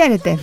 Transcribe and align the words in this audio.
Χαίρετε, 0.00 0.38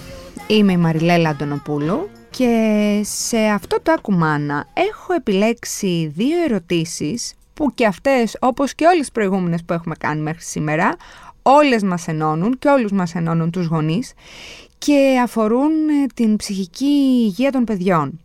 είμαι 0.47 0.71
η 0.71 0.77
Μαριλέλα 0.77 1.29
Αντωνοπούλου 1.29 2.09
και 2.29 3.01
σε 3.03 3.37
αυτό 3.37 3.81
το 3.81 3.91
ακουμάνα 3.91 4.67
έχω 4.73 5.13
επιλέξει 5.13 6.11
δύο 6.15 6.43
ερωτήσεις 6.43 7.33
που 7.53 7.73
και 7.73 7.85
αυτές 7.85 8.37
όπως 8.39 8.75
και 8.75 8.85
όλες 8.85 8.99
τις 8.99 9.11
προηγούμενες 9.11 9.63
που 9.63 9.73
έχουμε 9.73 9.95
κάνει 9.95 10.21
μέχρι 10.21 10.41
σήμερα 10.41 10.95
όλες 11.41 11.83
μας 11.83 12.07
ενώνουν 12.07 12.57
και 12.59 12.67
όλους 12.67 12.91
μας 12.91 13.15
ενώνουν 13.15 13.51
τους 13.51 13.65
γονείς 13.65 14.13
και 14.77 15.19
αφορούν 15.23 15.71
ε, 15.89 16.05
την 16.13 16.35
ψυχική 16.35 17.21
υγεία 17.25 17.51
των 17.51 17.63
παιδιών. 17.63 18.19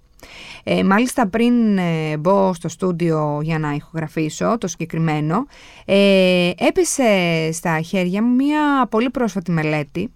Ε, 0.65 0.83
μάλιστα 0.83 1.29
πριν 1.29 1.79
ε, 1.79 2.17
μπω 2.17 2.55
στο 2.55 2.69
στούντιο 2.69 3.41
για 3.43 3.59
να 3.59 3.73
ηχογραφήσω 3.73 4.59
το 4.59 4.67
συγκεκριμένο, 4.67 5.47
ε, 5.85 6.51
έπεσε 6.57 7.51
στα 7.53 7.81
χέρια 7.81 8.23
μου 8.23 8.35
μια 8.35 8.87
πολύ 8.91 9.11
πρόσφατη 9.11 9.51
μελέτη 9.51 10.11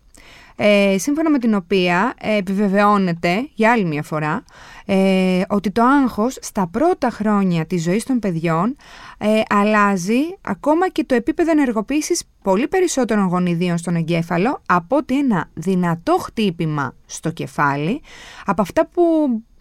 ε, 0.56 0.98
σύμφωνα 0.98 1.30
με 1.30 1.38
την 1.38 1.55
οποία 1.55 2.15
ε, 2.20 2.37
επιβεβαιώνεται 2.37 3.48
για 3.55 3.70
άλλη 3.73 3.84
μια 3.84 4.02
φορά 4.02 4.45
ε, 4.87 5.43
ότι 5.48 5.70
το 5.70 5.83
άγχος 5.83 6.38
στα 6.41 6.66
πρώτα 6.66 7.10
χρόνια 7.10 7.66
της 7.66 7.83
ζωής 7.83 8.05
των 8.05 8.19
παιδιών 8.19 8.77
ε, 9.19 9.41
αλλάζει 9.48 10.20
ακόμα 10.41 10.88
και 10.88 11.05
το 11.05 11.15
επίπεδο 11.15 11.51
ενεργοποίησης 11.51 12.24
πολύ 12.43 12.69
περισσότερων 12.69 13.27
γονιδίων 13.27 13.79
στον 13.79 13.96
εγκέφαλο 13.96 14.62
από 14.66 14.96
ότι 14.96 15.19
ένα 15.19 15.48
δυνατό 15.55 16.16
χτύπημα 16.20 16.95
στο 17.07 17.30
κεφάλι 17.30 18.01
από 18.45 18.62
αυτά 18.62 18.87
που 18.87 19.02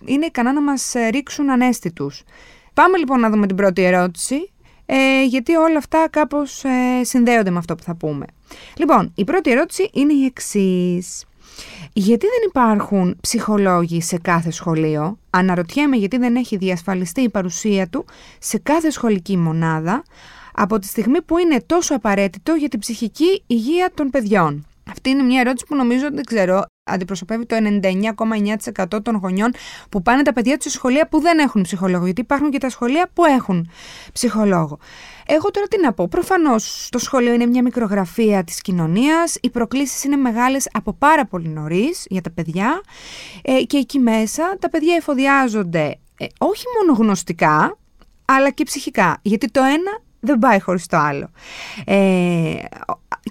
είναι 0.05 0.25
ικανά 0.25 0.53
να 0.53 0.61
μας 0.61 0.93
ρίξουν 1.09 1.49
ανέστητους. 1.49 2.23
Πάμε 2.73 2.97
λοιπόν 2.97 3.19
να 3.19 3.29
δούμε 3.29 3.47
την 3.47 3.55
πρώτη 3.55 3.83
ερώτηση 3.83 4.51
ε, 4.93 5.25
γιατί 5.25 5.55
όλα 5.55 5.77
αυτά 5.77 6.07
κάπως 6.09 6.63
ε, 6.63 7.03
συνδέονται 7.03 7.49
με 7.49 7.57
αυτό 7.57 7.75
που 7.75 7.83
θα 7.83 7.95
πούμε. 7.95 8.25
Λοιπόν, 8.77 9.11
η 9.15 9.23
πρώτη 9.23 9.51
ερώτηση 9.51 9.89
είναι 9.93 10.13
η 10.13 10.25
εξής. 10.25 11.25
Γιατί 11.93 12.25
δεν 12.25 12.47
υπάρχουν 12.47 13.17
ψυχολόγοι 13.21 14.01
σε 14.01 14.17
κάθε 14.17 14.51
σχολείο, 14.51 15.17
αναρωτιέμαι 15.29 15.95
γιατί 15.95 16.17
δεν 16.17 16.35
έχει 16.35 16.57
διασφαλιστεί 16.57 17.21
η 17.21 17.29
παρουσία 17.29 17.87
του 17.87 18.05
σε 18.39 18.57
κάθε 18.57 18.89
σχολική 18.89 19.37
μονάδα, 19.37 20.03
από 20.55 20.79
τη 20.79 20.87
στιγμή 20.87 21.21
που 21.21 21.37
είναι 21.37 21.61
τόσο 21.65 21.95
απαραίτητο 21.95 22.53
για 22.53 22.69
την 22.69 22.79
ψυχική 22.79 23.43
υγεία 23.47 23.91
των 23.93 24.09
παιδιών. 24.09 24.65
Αυτή 24.91 25.09
είναι 25.09 25.23
μια 25.23 25.39
ερώτηση 25.39 25.65
που 25.67 25.75
νομίζω, 25.75 26.07
δεν 26.11 26.23
ξέρω, 26.23 26.65
αντιπροσωπεύει 26.83 27.45
το 27.45 27.55
99,9% 28.93 29.03
των 29.03 29.15
γονιών 29.15 29.53
που 29.89 30.01
πάνε 30.01 30.21
τα 30.21 30.33
παιδιά 30.33 30.55
τους 30.55 30.71
σε 30.71 30.77
σχολεία 30.77 31.07
που 31.07 31.19
δεν 31.19 31.39
έχουν 31.39 31.61
ψυχολόγο. 31.61 32.05
Γιατί 32.05 32.21
υπάρχουν 32.21 32.51
και 32.51 32.57
τα 32.57 32.69
σχολεία 32.69 33.09
που 33.13 33.25
έχουν 33.25 33.69
ψυχολόγο. 34.13 34.79
Εγώ 35.25 35.51
τώρα 35.51 35.67
τι 35.67 35.81
να 35.81 35.93
πω. 35.93 36.07
Προφανώς 36.07 36.87
το 36.91 36.97
σχολείο 36.97 37.33
είναι 37.33 37.45
μια 37.45 37.61
μικρογραφία 37.61 38.43
της 38.43 38.61
κοινωνίας. 38.61 39.37
Οι 39.41 39.49
προκλήσεις 39.49 40.03
είναι 40.03 40.15
μεγάλες 40.15 40.67
από 40.71 40.93
πάρα 40.93 41.25
πολύ 41.25 41.47
νωρίς 41.47 42.05
για 42.09 42.21
τα 42.21 42.31
παιδιά. 42.31 42.81
Ε, 43.41 43.61
και 43.61 43.77
εκεί 43.77 43.99
μέσα 43.99 44.57
τα 44.59 44.69
παιδιά 44.69 44.95
εφοδιάζονται 44.95 45.99
ε, 46.17 46.25
όχι 46.37 46.63
μόνο 46.77 46.97
γνωστικά, 46.99 47.77
αλλά 48.25 48.49
και 48.49 48.63
ψυχικά. 48.63 49.17
Γιατί 49.21 49.51
το 49.51 49.61
ένα 49.63 49.99
δεν 50.19 50.39
πάει 50.39 50.59
χωρίς 50.59 50.87
το 50.87 50.97
άλλο. 50.97 51.29
Ε, 51.85 52.55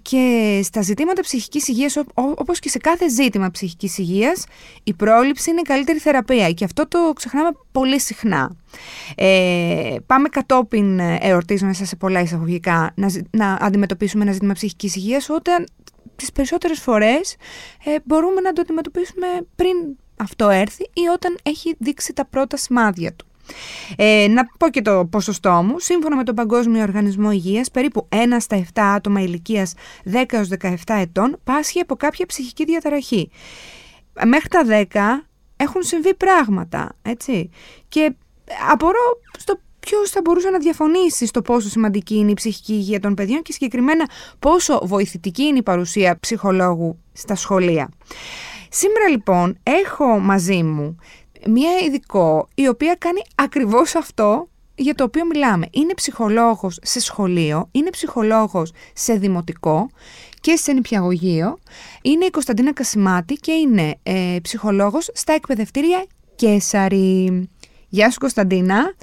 και 0.03 0.61
στα 0.65 0.83
ζητήματα 0.83 1.23
ψυχικής 1.23 1.69
υγείας, 1.69 1.97
όπως 2.15 2.59
και 2.59 2.69
σε 2.69 2.79
κάθε 2.79 3.09
ζήτημα 3.09 3.51
ψυχικής 3.51 3.99
υγείας, 3.99 4.45
η 4.85 4.95
πρόληψη 4.95 5.51
είναι 5.51 5.61
η 5.61 5.63
καλύτερη 5.65 5.99
θεραπεία 5.99 6.51
και 6.53 6.65
αυτό 6.65 6.89
το 6.89 7.13
ξεχνάμε 7.15 7.51
πολύ 7.73 8.01
συχνά. 8.01 8.57
Ε, 9.17 9.97
πάμε 10.07 10.29
κατόπιν 10.29 11.01
εορτής 11.01 11.63
μέσα 11.63 11.85
σε 11.85 11.97
πολλά 11.97 12.21
εισαγωγικά 12.21 12.93
να, 12.95 13.11
να 13.31 13.53
αντιμετωπίσουμε 13.61 14.23
ένα 14.23 14.33
ζήτημα 14.33 14.53
ψυχικής 14.53 14.97
υγείας 14.97 15.29
όταν 15.29 15.67
τις 16.17 16.33
περισσότερες 16.33 16.81
φορές 16.81 17.37
ε, 17.85 17.97
μπορούμε 18.05 18.41
να 18.41 18.53
το 18.53 18.61
αντιμετωπίσουμε 18.61 19.27
πριν 19.57 19.77
αυτό 20.17 20.49
έρθει 20.49 20.83
ή 20.83 21.07
όταν 21.15 21.39
έχει 21.43 21.75
δείξει 21.79 22.13
τα 22.13 22.25
πρώτα 22.25 22.57
σημάδια 22.57 23.13
του. 23.13 23.30
Ε, 23.97 24.27
να 24.31 24.43
πω 24.59 24.69
και 24.69 24.83
το 24.83 25.07
ποσοστό 25.11 25.51
μου. 25.53 25.79
Σύμφωνα 25.79 26.17
με 26.17 26.23
τον 26.23 26.35
Παγκόσμιο 26.35 26.83
Οργανισμό 26.83 27.31
Υγείας, 27.31 27.71
περίπου 27.71 28.09
1 28.09 28.17
στα 28.39 28.57
7 28.57 28.81
άτομα 28.81 29.21
ηλικίας 29.21 29.75
10-17 30.05 30.75
ετών 30.87 31.37
πάσχει 31.45 31.81
από 31.81 31.97
κάποια 31.97 32.27
ψυχική 32.27 32.65
διαταραχή. 32.65 33.31
Μέχρι 34.27 34.49
τα 34.49 34.63
10 34.67 35.27
έχουν 35.57 35.83
συμβεί 35.83 36.15
πράγματα, 36.15 36.97
έτσι. 37.03 37.51
Και 37.89 38.15
απορώ 38.71 39.21
στο 39.39 39.61
ποιος 39.81 40.11
θα 40.11 40.21
μπορούσε 40.25 40.51
να 40.51 40.59
διαφωνήσει 40.59 41.27
στο 41.27 41.43
πόσο 41.43 41.69
σημαντική 41.69 42.15
είναι 42.15 42.31
η 42.31 42.35
ψυχική 42.35 42.73
υγεία 42.73 43.01
των 43.01 43.15
παιδιών 43.15 43.43
και 43.43 43.53
συγκεκριμένα 43.53 44.09
πόσο 44.39 44.81
βοηθητική 44.85 45.43
είναι 45.43 45.59
η 45.59 45.63
παρουσία 45.63 46.19
ψυχολόγου 46.21 46.99
στα 47.13 47.35
σχολεία. 47.35 47.89
Σήμερα 48.69 49.09
λοιπόν 49.09 49.59
έχω 49.63 50.19
μαζί 50.19 50.63
μου 50.63 50.97
μία 51.47 51.79
ειδικό 51.79 52.49
η 52.55 52.67
οποία 52.69 52.95
κάνει 52.95 53.21
ακριβώς 53.35 53.95
αυτό 53.95 54.49
για 54.75 54.95
το 54.95 55.05
οποίο 55.05 55.27
μιλάμε. 55.27 55.67
Είναι 55.71 55.95
ψυχολόγος 55.95 56.79
σε 56.83 57.01
σχολείο, 57.01 57.69
είναι 57.73 57.91
ψυχολόγος 57.91 58.73
σε 58.95 59.15
δημοτικό 59.15 59.91
και 60.41 60.57
σε 60.57 60.73
νηπιαγωγείο. 60.73 61.59
Είναι 62.03 62.25
η 62.25 62.31
Κωνσταντίνα 62.31 62.73
Κασιμάτη 62.73 63.35
και 63.35 63.53
είναι 63.53 63.95
ε, 64.03 64.37
ψυχολόγος 64.43 65.11
στα 65.15 65.33
εκπαιδευτήρια 65.33 66.05
Κέσαρη. 66.37 67.49
Γεια 67.89 68.11
σου 68.11 68.19
Κωνσταντίνα. 68.19 68.95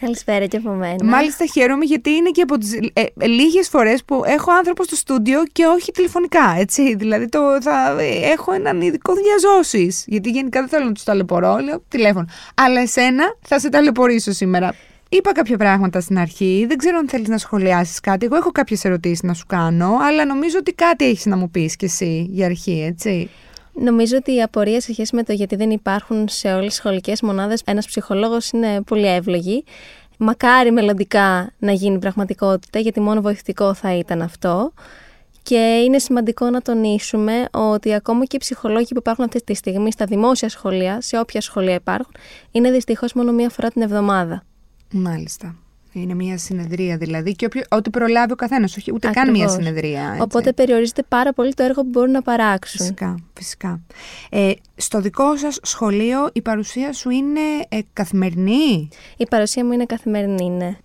Καλησπέρα 0.00 0.46
και 0.46 0.56
από 0.56 0.70
μένα. 0.70 1.04
Μάλιστα 1.04 1.46
χαίρομαι 1.46 1.84
γιατί 1.84 2.10
είναι 2.10 2.30
και 2.30 2.42
από 2.42 2.58
τις 2.58 2.72
ε, 2.92 3.26
λίγες 3.26 3.68
φορές 3.68 4.04
που 4.04 4.22
έχω 4.24 4.52
άνθρωπο 4.52 4.84
στο 4.84 4.96
στούντιο 4.96 5.42
και 5.52 5.64
όχι 5.64 5.92
τηλεφωνικά, 5.92 6.54
έτσι. 6.58 6.94
Δηλαδή 6.94 7.28
το, 7.28 7.40
θα 7.62 7.96
έχω 8.22 8.52
έναν 8.52 8.80
ειδικό 8.80 9.12
διαζώσεις, 9.14 10.04
γιατί 10.06 10.30
γενικά 10.30 10.60
δεν 10.60 10.68
θέλω 10.68 10.84
να 10.84 10.92
τους 10.92 11.02
ταλαιπωρώ, 11.02 11.58
λέω 11.58 11.82
τηλέφωνο. 11.88 12.26
Αλλά 12.54 12.80
εσένα 12.80 13.24
θα 13.40 13.58
σε 13.58 13.68
ταλαιπωρήσω 13.68 14.32
σήμερα. 14.32 14.74
Είπα 15.08 15.32
κάποια 15.32 15.56
πράγματα 15.56 16.00
στην 16.00 16.18
αρχή. 16.18 16.64
Δεν 16.68 16.76
ξέρω 16.76 16.98
αν 16.98 17.08
θέλεις 17.08 17.28
να 17.28 17.38
σχολιάσεις 17.38 18.00
κάτι. 18.00 18.26
Εγώ 18.26 18.36
έχω 18.36 18.50
κάποιες 18.50 18.84
ερωτήσεις 18.84 19.22
να 19.22 19.34
σου 19.34 19.46
κάνω, 19.46 19.96
αλλά 20.00 20.24
νομίζω 20.24 20.56
ότι 20.58 20.72
κάτι 20.72 21.04
έχεις 21.04 21.26
να 21.26 21.36
μου 21.36 21.50
πεις 21.50 21.76
κι 21.76 21.84
εσύ 21.84 22.26
για 22.30 22.46
αρχή, 22.46 22.84
έτσι. 22.88 23.30
Νομίζω 23.72 24.16
ότι 24.16 24.34
η 24.34 24.42
απορία 24.42 24.80
σε 24.80 24.92
σχέση 24.92 25.14
με 25.16 25.22
το 25.22 25.32
γιατί 25.32 25.56
δεν 25.56 25.70
υπάρχουν 25.70 26.28
σε 26.28 26.52
όλες 26.52 26.66
τις 26.66 26.74
σχολικές 26.74 27.22
μονάδες 27.22 27.62
ένας 27.64 27.86
ψυχολόγος 27.86 28.50
είναι 28.50 28.82
πολύ 28.82 29.06
εύλογη. 29.06 29.64
Μακάρι 30.18 30.70
μελλοντικά 30.70 31.50
να 31.58 31.72
γίνει 31.72 31.98
πραγματικότητα, 31.98 32.78
γιατί 32.78 33.00
μόνο 33.00 33.20
βοηθητικό 33.20 33.74
θα 33.74 33.94
ήταν 33.94 34.22
αυτό. 34.22 34.72
Και 35.42 35.82
είναι 35.84 35.98
σημαντικό 35.98 36.50
να 36.50 36.60
τονίσουμε 36.60 37.44
ότι 37.50 37.94
ακόμα 37.94 38.24
και 38.24 38.36
οι 38.36 38.38
ψυχολόγοι 38.38 38.86
που 38.86 38.98
υπάρχουν 38.98 39.24
αυτή 39.24 39.44
τη 39.44 39.54
στιγμή 39.54 39.92
στα 39.92 40.04
δημόσια 40.04 40.48
σχολεία, 40.48 41.00
σε 41.00 41.18
όποια 41.18 41.40
σχολεία 41.40 41.74
υπάρχουν, 41.74 42.14
είναι 42.50 42.70
δυστυχώς 42.70 43.12
μόνο 43.12 43.32
μία 43.32 43.48
φορά 43.48 43.70
την 43.70 43.82
εβδομάδα. 43.82 44.42
Μάλιστα. 44.90 45.54
Είναι 45.92 46.14
μια 46.14 46.38
συνεδρία 46.38 46.96
δηλαδή 46.96 47.32
και 47.32 47.44
όποιο, 47.44 47.62
ό,τι 47.68 47.90
προλάβει 47.90 48.32
ο 48.32 48.36
καθένας, 48.36 48.76
όχι 48.76 48.92
ούτε 48.94 49.10
καν 49.10 49.30
μια 49.30 49.48
συνεδρία. 49.48 50.08
Έτσι. 50.08 50.22
Οπότε 50.22 50.52
περιορίζεται 50.52 51.02
πάρα 51.08 51.32
πολύ 51.32 51.54
το 51.54 51.62
έργο 51.62 51.82
που 51.82 51.88
μπορούν 51.88 52.10
να 52.10 52.22
παράξουν. 52.22 52.80
Φυσικά. 52.80 53.14
φυσικά. 53.34 53.80
Ε, 54.30 54.52
στο 54.76 55.00
δικό 55.00 55.36
σας 55.36 55.58
σχολείο 55.62 56.30
η 56.32 56.42
παρουσία 56.42 56.92
σου 56.92 57.10
είναι 57.10 57.40
ε, 57.68 57.78
καθημερινή; 57.92 58.88
Η 59.16 59.26
παρουσία 59.30 59.64
μου 59.64 59.72
είναι 59.72 59.84
καθημερινή, 59.84 60.50
ναι. 60.50 60.76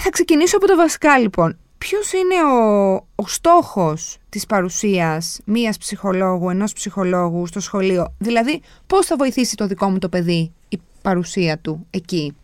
Θα 0.00 0.10
ξεκινήσω 0.10 0.56
από 0.56 0.66
το 0.66 0.76
βασικά 0.76 1.18
λοιπόν. 1.18 1.56
Ποιος 1.78 2.12
είναι 2.12 2.34
ο, 2.52 2.94
ο 3.14 3.26
στόχος 3.26 4.18
της 4.28 4.46
παρουσίας 4.46 5.40
μίας 5.44 5.78
ψυχολόγου, 5.78 6.50
ενός 6.50 6.72
ψυχολόγου 6.72 7.46
στο 7.46 7.60
σχολείο, 7.60 8.14
Δηλαδή, 8.18 8.60
πώς 8.86 9.06
θα 9.06 9.16
βοηθήσει 9.16 9.56
το 9.56 9.66
δικό 9.66 9.90
μου 9.90 9.98
το 9.98 10.08
παιδί 10.08 10.52
η 10.68 10.78
παρουσία 11.02 11.58
του 11.58 11.86
εκεί; 11.90 12.36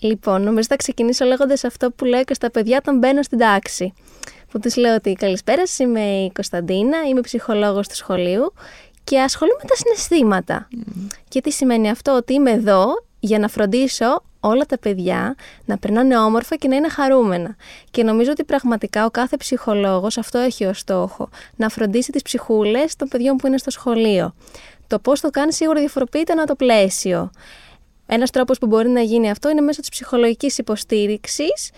Λοιπόν, 0.00 0.42
νομίζω 0.42 0.66
θα 0.70 0.76
ξεκινήσω 0.76 1.24
λέγοντας 1.24 1.64
αυτό 1.64 1.90
που 1.90 2.04
λέω 2.04 2.24
και 2.24 2.34
στα 2.34 2.50
παιδιά 2.50 2.76
όταν 2.80 2.98
μπαίνω 2.98 3.22
στην 3.22 3.38
τάξη. 3.38 3.92
Που 4.50 4.58
τους 4.58 4.76
λέω 4.76 4.94
ότι 4.94 5.12
καλησπέρα, 5.12 5.62
είμαι 5.78 6.00
η 6.00 6.30
Κωνσταντίνα, 6.34 6.98
είμαι 7.08 7.20
ψυχολόγος 7.20 7.88
του 7.88 7.94
σχολείου 7.94 8.52
και 9.04 9.20
ασχολούμαι 9.20 9.58
με 9.62 9.68
τα 9.68 9.74
συναισθήματα. 9.74 10.68
Και 11.28 11.40
τι 11.40 11.50
σημαίνει 11.50 11.90
αυτό, 11.90 12.16
ότι 12.16 12.32
είμαι 12.32 12.50
εδώ 12.50 12.84
για 13.20 13.38
να 13.38 13.48
φροντίσω 13.48 14.22
όλα 14.40 14.64
τα 14.66 14.78
παιδιά 14.78 15.34
να 15.64 15.78
περνάνε 15.78 16.18
όμορφα 16.18 16.56
και 16.56 16.68
να 16.68 16.76
είναι 16.76 16.88
χαρούμενα. 16.88 17.56
Και 17.90 18.02
νομίζω 18.02 18.30
ότι 18.30 18.44
πραγματικά 18.44 19.04
ο 19.04 19.10
κάθε 19.10 19.36
ψυχολόγος 19.36 20.18
αυτό 20.18 20.38
έχει 20.38 20.64
ως 20.64 20.78
στόχο, 20.78 21.28
να 21.56 21.68
φροντίσει 21.68 22.12
τις 22.12 22.22
ψυχούλες 22.22 22.96
των 22.96 23.08
παιδιών 23.08 23.36
που 23.36 23.46
είναι 23.46 23.58
στο 23.58 23.70
σχολείο. 23.70 24.34
Το 24.86 24.98
πώς 24.98 25.20
το 25.20 25.30
κάνει 25.30 25.52
σίγουρα 25.52 25.80
διαφοροποιείται 25.80 26.32
ένα 26.32 26.44
το 26.44 26.54
πλαίσιο. 26.54 27.30
Ένας 28.12 28.30
τρόπος 28.30 28.58
που 28.58 28.66
μπορεί 28.66 28.88
να 28.88 29.00
γίνει 29.00 29.30
αυτό 29.30 29.50
είναι 29.50 29.60
μέσω 29.60 29.80
της 29.80 29.88
ψυχολογικής 29.88 30.58
υποστήριξης 30.58 31.70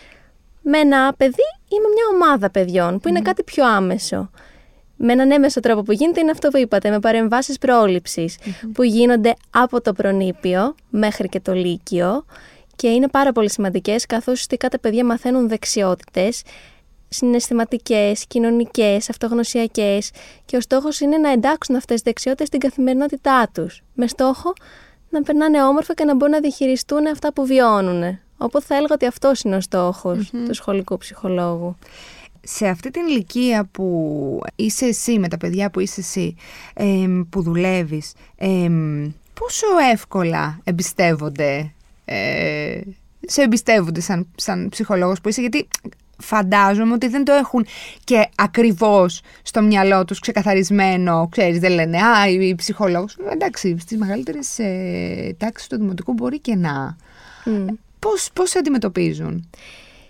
με 0.62 0.78
ένα 0.78 1.14
παιδί 1.16 1.46
ή 1.68 1.74
με 1.74 1.88
μια 1.94 2.04
ομάδα 2.14 2.50
παιδιών, 2.50 3.00
που 3.00 3.08
είναι 3.08 3.20
κάτι 3.20 3.42
πιο 3.42 3.66
άμεσο. 3.66 4.30
Με 4.96 5.12
έναν 5.12 5.30
έμεσο 5.30 5.60
τρόπο 5.60 5.82
που 5.82 5.92
γίνεται 5.92 6.20
είναι 6.20 6.30
αυτό 6.30 6.48
που 6.48 6.56
είπατε, 6.56 6.90
με 6.90 7.00
παρεμβάσεις 7.00 7.58
που 8.72 8.82
γίνονται 8.82 9.34
από 9.50 9.80
το 9.80 9.92
προνήπιο 9.92 10.74
μέχρι 10.90 11.28
και 11.28 11.40
το 11.40 11.52
λύκειο 11.52 12.24
και 12.76 12.88
είναι 12.88 13.08
πάρα 13.08 13.32
πολύ 13.32 13.50
σημαντικές, 13.50 14.06
καθώς 14.06 14.32
ουσιαστικά 14.32 14.68
τα 14.68 14.78
παιδιά 14.80 15.04
μαθαίνουν 15.04 15.48
δεξιότητες 15.48 16.42
συναισθηματικές, 17.08 18.26
κοινωνικές, 18.26 19.10
αυτογνωσιακές 19.10 20.10
και 20.44 20.56
ο 20.56 20.60
στόχος 20.60 21.00
είναι 21.00 21.18
να 21.18 21.30
εντάξουν 21.30 21.76
αυτές 21.76 21.94
τις 21.94 22.02
δεξιότητες 22.02 22.46
στην 22.46 22.60
καθημερινότητά 22.60 23.50
τους 23.54 23.82
με 23.94 24.06
στόχο 24.06 24.52
να 25.12 25.22
περνάνε 25.22 25.64
όμορφα 25.64 25.94
και 25.94 26.04
να 26.04 26.14
μπορούν 26.14 26.34
να 26.34 26.40
διαχειριστούν 26.40 27.06
αυτά 27.06 27.32
που 27.32 27.46
βιώνουν. 27.46 28.18
Οπότε 28.36 28.64
θα 28.64 28.74
έλεγα 28.74 28.94
ότι 28.94 29.06
αυτός 29.06 29.40
είναι 29.40 29.56
ο 29.56 29.60
στοχος 29.60 30.30
του 30.46 30.54
σχολικού 30.54 30.96
ψυχολόγου. 30.96 31.76
Σε 32.44 32.66
αυτή 32.68 32.90
την 32.90 33.06
ηλικία 33.06 33.68
που 33.72 34.40
είσαι 34.56 34.86
εσύ, 34.86 35.18
με 35.18 35.28
τα 35.28 35.36
παιδιά 35.36 35.70
που 35.70 35.80
είσαι 35.80 36.00
εσύ, 36.00 36.34
που 37.30 37.42
δουλεύεις, 37.42 38.12
πόσο 39.34 39.66
εύκολα 39.92 40.60
εμπιστεύονται, 40.64 41.72
ε, 42.04 42.80
σε 43.26 43.42
εμπιστεύονται 43.42 44.00
σαν, 44.00 44.26
σαν 44.34 44.68
ψυχολόγος 44.68 45.20
που 45.20 45.28
είσαι, 45.28 45.40
γιατί 45.40 45.68
φαντάζομαι 46.22 46.92
ότι 46.92 47.08
δεν 47.08 47.24
το 47.24 47.32
έχουν 47.32 47.66
και 48.04 48.28
ακριβώς 48.34 49.20
στο 49.42 49.62
μυαλό 49.62 50.04
τους 50.04 50.18
ξεκαθαρισμένο, 50.18 51.28
ξέρεις, 51.30 51.58
δεν 51.58 51.72
λένε 51.72 51.98
«Α, 51.98 52.28
η 52.28 52.54
ψυχολόγος». 52.54 53.16
Εντάξει, 53.32 53.76
στις 53.80 53.98
μεγαλύτερες 53.98 54.58
ε, 54.58 55.36
τάξεις 55.38 55.68
του 55.68 55.76
δημοτικού 55.76 56.12
μπορεί 56.12 56.38
και 56.38 56.54
να. 56.54 56.96
Mm. 57.44 57.66
Πώς, 57.98 58.30
πώς 58.32 58.56
αντιμετωπίζουν; 58.56 59.50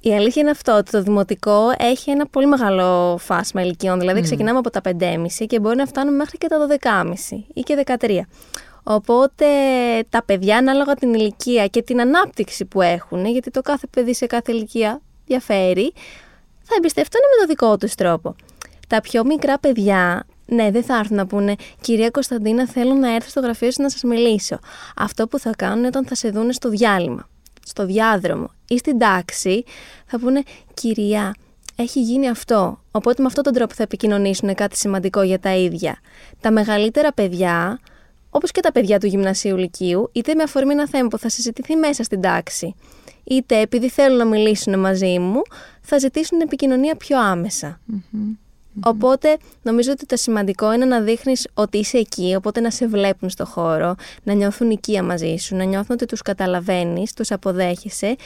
Η 0.00 0.15
αλήθεια 0.15 0.43
είναι 0.43 0.50
αυτό, 0.50 0.76
ότι 0.76 0.91
το 0.91 1.03
δημοτικό 1.03 1.73
έχει 1.79 2.11
ένα 2.11 2.26
πολύ 2.26 2.47
μεγάλο 2.47 3.19
φάσμα 3.19 3.62
ηλικιών. 3.62 3.99
Δηλαδή, 3.99 4.20
ξεκινάμε 4.20 4.58
από 4.58 4.70
τα 4.70 4.81
5,5 4.85 5.47
και 5.47 5.61
μπορεί 5.61 5.76
να 5.76 5.87
φτάνουμε 5.87 6.17
μέχρι 6.17 6.38
και 6.38 6.47
τα 6.49 6.56
12,5 6.82 7.44
ή 7.55 7.61
και 7.61 7.85
13. 8.00 8.20
Οπότε 8.82 9.46
τα 10.08 10.23
παιδιά, 10.25 10.56
ανάλογα 10.56 10.94
την 10.94 11.14
ηλικία 11.14 11.67
και 11.67 11.82
την 11.82 12.00
ανάπτυξη 12.00 12.64
που 12.64 12.82
έχουν, 12.82 13.26
γιατί 13.26 13.50
το 13.50 13.61
κάθε 13.61 13.87
παιδί 13.87 14.14
σε 14.14 14.26
κάθε 14.26 14.52
ηλικία 14.52 15.00
διαφέρει, 15.26 15.93
θα 16.62 16.75
εμπιστευτούν 16.76 17.20
με 17.20 17.43
το 17.43 17.46
δικό 17.49 17.76
τους 17.76 17.94
τρόπο. 17.94 18.34
Τα 18.88 19.00
πιο 19.00 19.25
μικρά 19.25 19.58
παιδιά, 19.58 20.26
ναι, 20.46 20.70
δεν 20.70 20.82
θα 20.82 20.99
έρθουν 20.99 21.17
να 21.17 21.26
πούνε 21.26 21.55
Κυρία 21.81 22.11
Κωνσταντίνα, 22.11 22.67
θέλω 22.67 22.94
να 22.94 23.14
έρθω 23.14 23.29
στο 23.29 23.40
γραφείο 23.40 23.70
σου 23.70 23.82
να 23.82 23.90
σας 23.90 24.02
μιλήσω. 24.02 24.58
Αυτό 24.96 25.26
που 25.26 25.38
θα 25.38 25.50
κάνουν 25.56 25.84
όταν 25.84 26.06
θα 26.06 26.14
σε 26.14 26.29
δουν 26.31 26.52
στο 26.52 26.69
διάλειμμα, 26.69 27.29
στο 27.64 27.87
διάδρομο 27.87 28.50
ή 28.69 28.79
στην 28.79 28.99
τάξη, 28.99 29.64
θα 30.06 30.19
πούνε 30.19 30.43
Κυρία, 30.75 31.34
έχει 31.76 32.00
γίνει 32.00 32.29
αυτό. 32.29 32.81
Οπότε 32.90 33.23
με 33.23 33.29
αυτόν 33.29 33.44
τον 33.44 33.52
τρόπο 33.52 33.75
θα 33.75 33.82
επικοινωνήσουν 33.82 34.55
κάτι 34.55 34.76
σημαντικό 34.76 35.23
για 35.23 35.38
τα 35.38 35.55
ίδια. 35.55 35.99
Τα 36.40 36.50
μεγαλύτερα 36.50 37.12
παιδιά, 37.12 37.81
όπως 38.34 38.50
και 38.50 38.61
τα 38.61 38.73
παιδιά 38.73 39.00
του 39.00 39.06
γυμνασίου 39.06 39.56
Λυκείου, 39.56 40.11
είτε 40.12 40.34
με 40.34 40.43
αφορμή 40.43 40.73
ένα 40.73 40.88
θέμα 40.88 41.08
που 41.08 41.19
θα 41.19 41.29
συζητηθεί 41.29 41.76
μέσα 41.76 42.02
στην 42.02 42.20
τάξη, 42.20 42.75
είτε 43.25 43.61
επειδή 43.61 43.88
θέλουν 43.88 44.17
να 44.17 44.25
μιλήσουν 44.25 44.79
μαζί 44.79 45.19
μου, 45.19 45.43
θα 45.81 45.99
ζητήσουν 45.99 46.40
επικοινωνία 46.40 46.96
πιο 46.96 47.19
αμεσα 47.19 47.81
Οπότε 48.81 49.37
νομίζω 49.62 49.93
ότι 49.93 50.06
το 50.06 50.17
σημαντικό 50.17 50.73
είναι 50.73 50.84
να 50.84 51.00
δείχνεις 51.00 51.49
ότι 51.55 51.79
είσαι 51.79 51.99
εκεί, 51.99 52.34
οπότε 52.37 52.61
να 52.61 52.70
σε 52.70 52.87
βλέπουν 52.87 53.31
στο 53.31 53.44
χώρο, 53.44 53.94
να 54.23 54.32
νιώθουν 54.32 54.70
οικία 54.70 55.02
μαζί 55.02 55.37
σου, 55.37 55.56
να 55.56 55.64
νιώθουν 55.64 55.94
ότι 55.94 56.06
τους 56.06 56.23
καταλαβαίνεις, 56.23 57.12
τους 57.12 57.31
αποδέχεσαι 57.31 58.17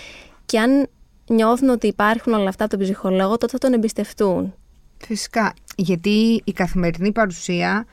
και 0.46 0.58
αν 0.58 0.86
νιώθουν 1.26 1.68
ότι 1.68 1.86
υπάρχουν 1.86 2.32
όλα 2.32 2.48
αυτά 2.48 2.64
από 2.64 2.76
τον 2.76 2.84
ψυχολόγο, 2.84 3.36
τότε 3.36 3.52
θα 3.52 3.58
τον 3.58 3.72
εμπιστευτούν. 3.72 4.54
Φυσικά, 4.98 5.54
γιατί 5.76 6.42
η 6.44 6.52
καθημερινή 6.52 7.12
παρουσία 7.12 7.86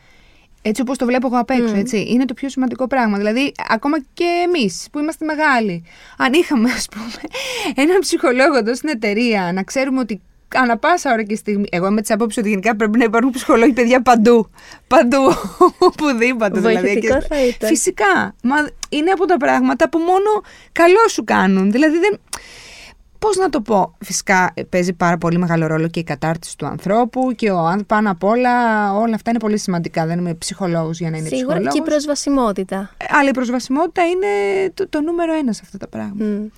έτσι 0.65 0.81
όπως 0.81 0.98
το 0.98 1.06
βλέπω 1.06 1.27
εγώ 1.27 1.38
απ' 1.39 1.50
έξω, 1.50 1.75
έτσι. 1.75 2.06
Είναι 2.07 2.25
το 2.25 2.33
πιο 2.33 2.50
σημαντικό 2.50 2.88
πράγμα. 2.88 3.18
Δηλαδή, 3.18 3.51
ακόμα 3.69 3.98
και 4.13 4.25
εμείς 4.45 4.88
που 4.92 5.00
είμαστε 5.00 5.25
μεγάλοι, 5.25 5.83
αν 6.18 6.33
είχαμε, 6.33 6.71
ας 6.71 6.88
πούμε, 6.88 7.21
έναν 7.75 8.00
ψυχολόγο 8.00 8.57
εδώ 8.57 8.75
στην 8.75 8.89
εταιρεία, 8.89 9.51
να 9.54 9.63
ξέρουμε 9.63 10.00
ότι 10.00 10.21
ανά 10.56 10.77
πάσα 10.77 11.12
ώρα 11.12 11.24
και 11.24 11.36
στιγμή. 11.36 11.65
Εγώ 11.71 11.88
είμαι 11.88 12.01
της 12.01 12.12
απόψης 12.12 12.38
ότι 12.38 12.50
γενικά 12.50 12.75
πρέπει 12.75 12.98
να 12.98 13.04
υπάρχουν 13.04 13.31
ψυχολόγοι 13.31 13.74
παιδιά 13.74 14.01
παντού. 14.01 14.50
Παντού. 14.88 15.18
Οπουδήποτε 15.77 16.60
δηλαδή. 16.60 17.07
θα 17.27 17.45
ήταν. 17.45 17.69
Φυσικά. 17.69 18.36
Μα 18.44 18.56
είναι 18.89 19.12
από 19.12 19.25
τα 19.25 19.38
πράγματα 19.38 19.89
που 19.89 19.98
μόνο 19.98 20.42
καλό 20.71 21.07
σου 21.10 21.24
κάνουν. 21.24 21.71
Δηλαδή 21.71 21.98
δεν. 21.98 22.19
Πώς 23.24 23.38
να 23.38 23.50
το 23.50 23.62
πω, 23.62 23.96
φυσικά 24.00 24.54
παίζει 24.70 24.94
πάρα 24.94 25.18
πολύ 25.18 25.38
μεγάλο 25.38 25.68
ρόλο 25.68 25.88
και 25.88 26.00
η 26.00 26.04
κατάρτιση 26.04 26.58
του 26.58 26.66
ανθρώπου 26.66 27.31
και 27.36 27.52
ο, 27.52 27.84
πάνω 27.88 28.12
απ' 28.12 28.24
όλα 28.24 28.52
όλα 28.94 29.16
αυτά 29.16 29.30
είναι 29.30 29.40
πολύ 29.40 29.58
σημαντικά. 29.58 30.06
Δεν 30.06 30.20
είμαι 30.20 30.34
ψυχολόγος 30.34 31.00
για 31.00 31.10
να 31.10 31.18
είναι 31.18 31.28
Σίγουρα 31.28 31.46
ψυχολόγος. 31.46 31.74
και 31.74 31.80
η 31.80 31.84
προσβασιμότητα. 31.90 32.92
Ε, 32.98 33.06
αλλά 33.10 33.30
η 33.30 33.31
προσβασιμότητα 33.31 34.06
είναι 34.06 34.28
το, 34.74 34.88
το 34.90 35.02
νούμερο 35.02 35.34
ένα 35.34 35.54
σε 35.54 35.62
αυτά 35.64 35.78
τα 35.78 35.88
πράγματα. 35.88 36.52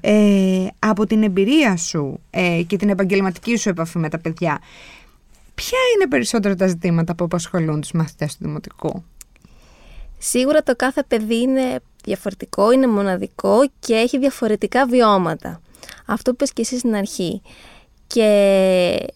Ε, 0.00 0.66
από 0.78 1.06
την 1.06 1.22
εμπειρία 1.22 1.76
σου 1.76 2.20
ε, 2.30 2.62
και 2.66 2.76
την 2.76 2.88
επαγγελματική 2.88 3.56
σου 3.56 3.68
επαφή 3.68 3.98
με 3.98 4.08
τα 4.08 4.18
παιδιά, 4.18 4.60
ποια 5.54 5.78
είναι 5.94 6.08
περισσότερα 6.08 6.54
τα 6.54 6.66
ζητήματα 6.66 7.14
που 7.14 7.24
απασχολούν 7.24 7.80
τους 7.80 7.92
μαθητές 7.92 8.36
του 8.36 8.44
Δημοτικού; 8.44 9.04
Σίγουρα 10.18 10.62
το 10.62 10.76
κάθε 10.76 11.02
παιδί 11.08 11.40
είναι 11.40 11.80
διαφορετικό, 12.04 12.72
είναι 12.72 12.86
μοναδικό 12.86 13.58
και 13.78 13.94
έχει 13.94 14.18
διαφορετικά 14.18 14.86
βιώματα 14.86 15.60
αυτό 16.06 16.30
που 16.30 16.36
είπες 16.36 16.52
και 16.52 16.62
εσύ 16.62 16.78
στην 16.78 16.94
αρχή. 16.94 17.42
Και 18.06 18.26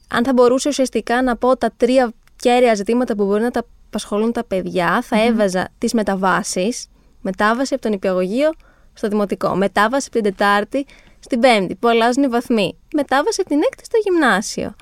αν 0.09 0.25
θα 0.25 0.33
μπορούσε 0.33 0.69
ουσιαστικά 0.69 1.23
να 1.23 1.37
πω 1.37 1.57
τα 1.57 1.73
τρία 1.77 2.13
κέρια 2.37 2.75
ζητήματα 2.75 3.17
που 3.17 3.25
μπορεί 3.25 3.43
να 3.43 3.51
τα 3.51 3.65
απασχολούν 3.87 4.33
τα 4.33 4.45
παιδιά, 4.45 5.03
θα 5.03 5.25
έβαζα 5.25 5.69
τις 5.79 5.93
μεταβάσεις, 5.93 6.87
μετάβαση 7.21 7.75
από 7.75 7.83
τον 7.83 7.93
υπηαγωγείο 7.93 8.51
στο 8.93 9.09
δημοτικό, 9.09 9.55
μετάβαση 9.57 10.09
από 10.13 10.23
την 10.23 10.37
Τετάρτη 10.37 10.87
στην 11.21 11.41
Πέμπτη, 11.41 11.75
που 11.75 11.89
αλλάζουν 11.89 12.23
οι 12.23 12.29
βαθμοί, 12.29 12.79
μετάβαση 12.95 13.41
από 13.41 13.49
την 13.49 13.61
Έκτη 13.63 13.85
στο 13.85 13.99
γυμνάσιο. 14.05 14.75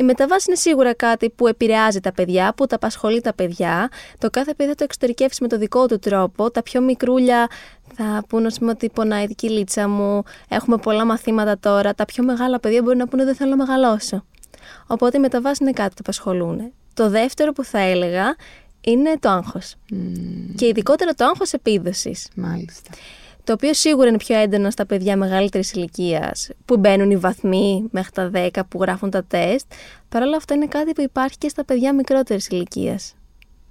Η 0.00 0.04
μεταβάση 0.04 0.44
είναι 0.48 0.56
σίγουρα 0.56 0.94
κάτι 0.94 1.30
που 1.30 1.46
επηρεάζει 1.46 2.00
τα 2.00 2.12
παιδιά, 2.12 2.54
που 2.54 2.66
τα 2.66 2.76
απασχολεί 2.76 3.20
τα 3.20 3.34
παιδιά. 3.34 3.88
Το 4.18 4.30
κάθε 4.30 4.54
παιδί 4.54 4.68
θα 4.68 4.74
το 4.74 4.84
εξωτερικεύσει 4.84 5.42
με 5.42 5.48
το 5.48 5.58
δικό 5.58 5.86
του 5.86 5.98
τρόπο. 5.98 6.50
Τα 6.50 6.62
πιο 6.62 6.80
μικρούλια 6.80 7.48
θα 7.94 8.24
πούνε 8.28 8.50
πούμε, 8.58 8.70
ότι 8.70 8.90
πονάει 8.90 9.24
η 9.24 9.34
κυλίτσα 9.34 9.88
μου, 9.88 10.22
έχουμε 10.48 10.76
πολλά 10.76 11.04
μαθήματα 11.04 11.58
τώρα. 11.58 11.94
Τα 11.94 12.04
πιο 12.04 12.24
μεγάλα 12.24 12.60
παιδιά 12.60 12.82
μπορεί 12.82 12.96
να 12.96 13.08
πούνε 13.08 13.24
δεν 13.24 13.34
θέλω 13.34 13.50
να 13.50 13.56
μεγαλώσω. 13.56 14.24
Οπότε 14.86 15.16
οι 15.16 15.20
μεταβάσεις 15.20 15.58
είναι 15.58 15.72
κάτι 15.72 15.88
που 15.88 16.00
απασχολούν. 16.00 16.72
Το 16.94 17.08
δεύτερο 17.08 17.52
που 17.52 17.64
θα 17.64 17.78
έλεγα 17.78 18.36
είναι 18.80 19.14
το 19.20 19.28
άγχος. 19.28 19.74
Και 20.56 20.66
ειδικότερα 20.66 21.14
το 21.14 21.24
άγχος 21.24 21.52
επίδοσης. 21.52 22.28
Μάλιστα 22.34 22.90
το 23.48 23.54
οποίο 23.54 23.74
σίγουρα 23.74 24.08
είναι 24.08 24.16
πιο 24.16 24.38
έντονο 24.38 24.70
στα 24.70 24.86
παιδιά 24.86 25.16
μεγαλύτερης 25.16 25.72
ηλικίας, 25.72 26.50
που 26.64 26.76
μπαίνουν 26.76 27.10
οι 27.10 27.16
βαθμοί 27.16 27.88
μέχρι 27.90 28.12
τα 28.12 28.30
10, 28.34 28.48
που 28.68 28.80
γράφουν 28.80 29.10
τα 29.10 29.24
τεστ. 29.24 29.72
Παρ' 30.08 30.22
όλα 30.22 30.36
αυτά 30.36 30.54
είναι 30.54 30.66
κάτι 30.66 30.92
που 30.92 31.00
υπάρχει 31.00 31.38
και 31.38 31.48
στα 31.48 31.64
παιδιά 31.64 31.94
μικρότερης 31.94 32.46
ηλικίας. 32.46 33.14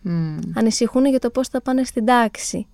Mm. 0.06 0.40
Ανησυχούν 0.54 1.06
για 1.06 1.20
το 1.20 1.30
πώς 1.30 1.48
θα 1.48 1.62
πάνε 1.62 1.84
στην 1.84 2.06
τάξη. 2.06 2.68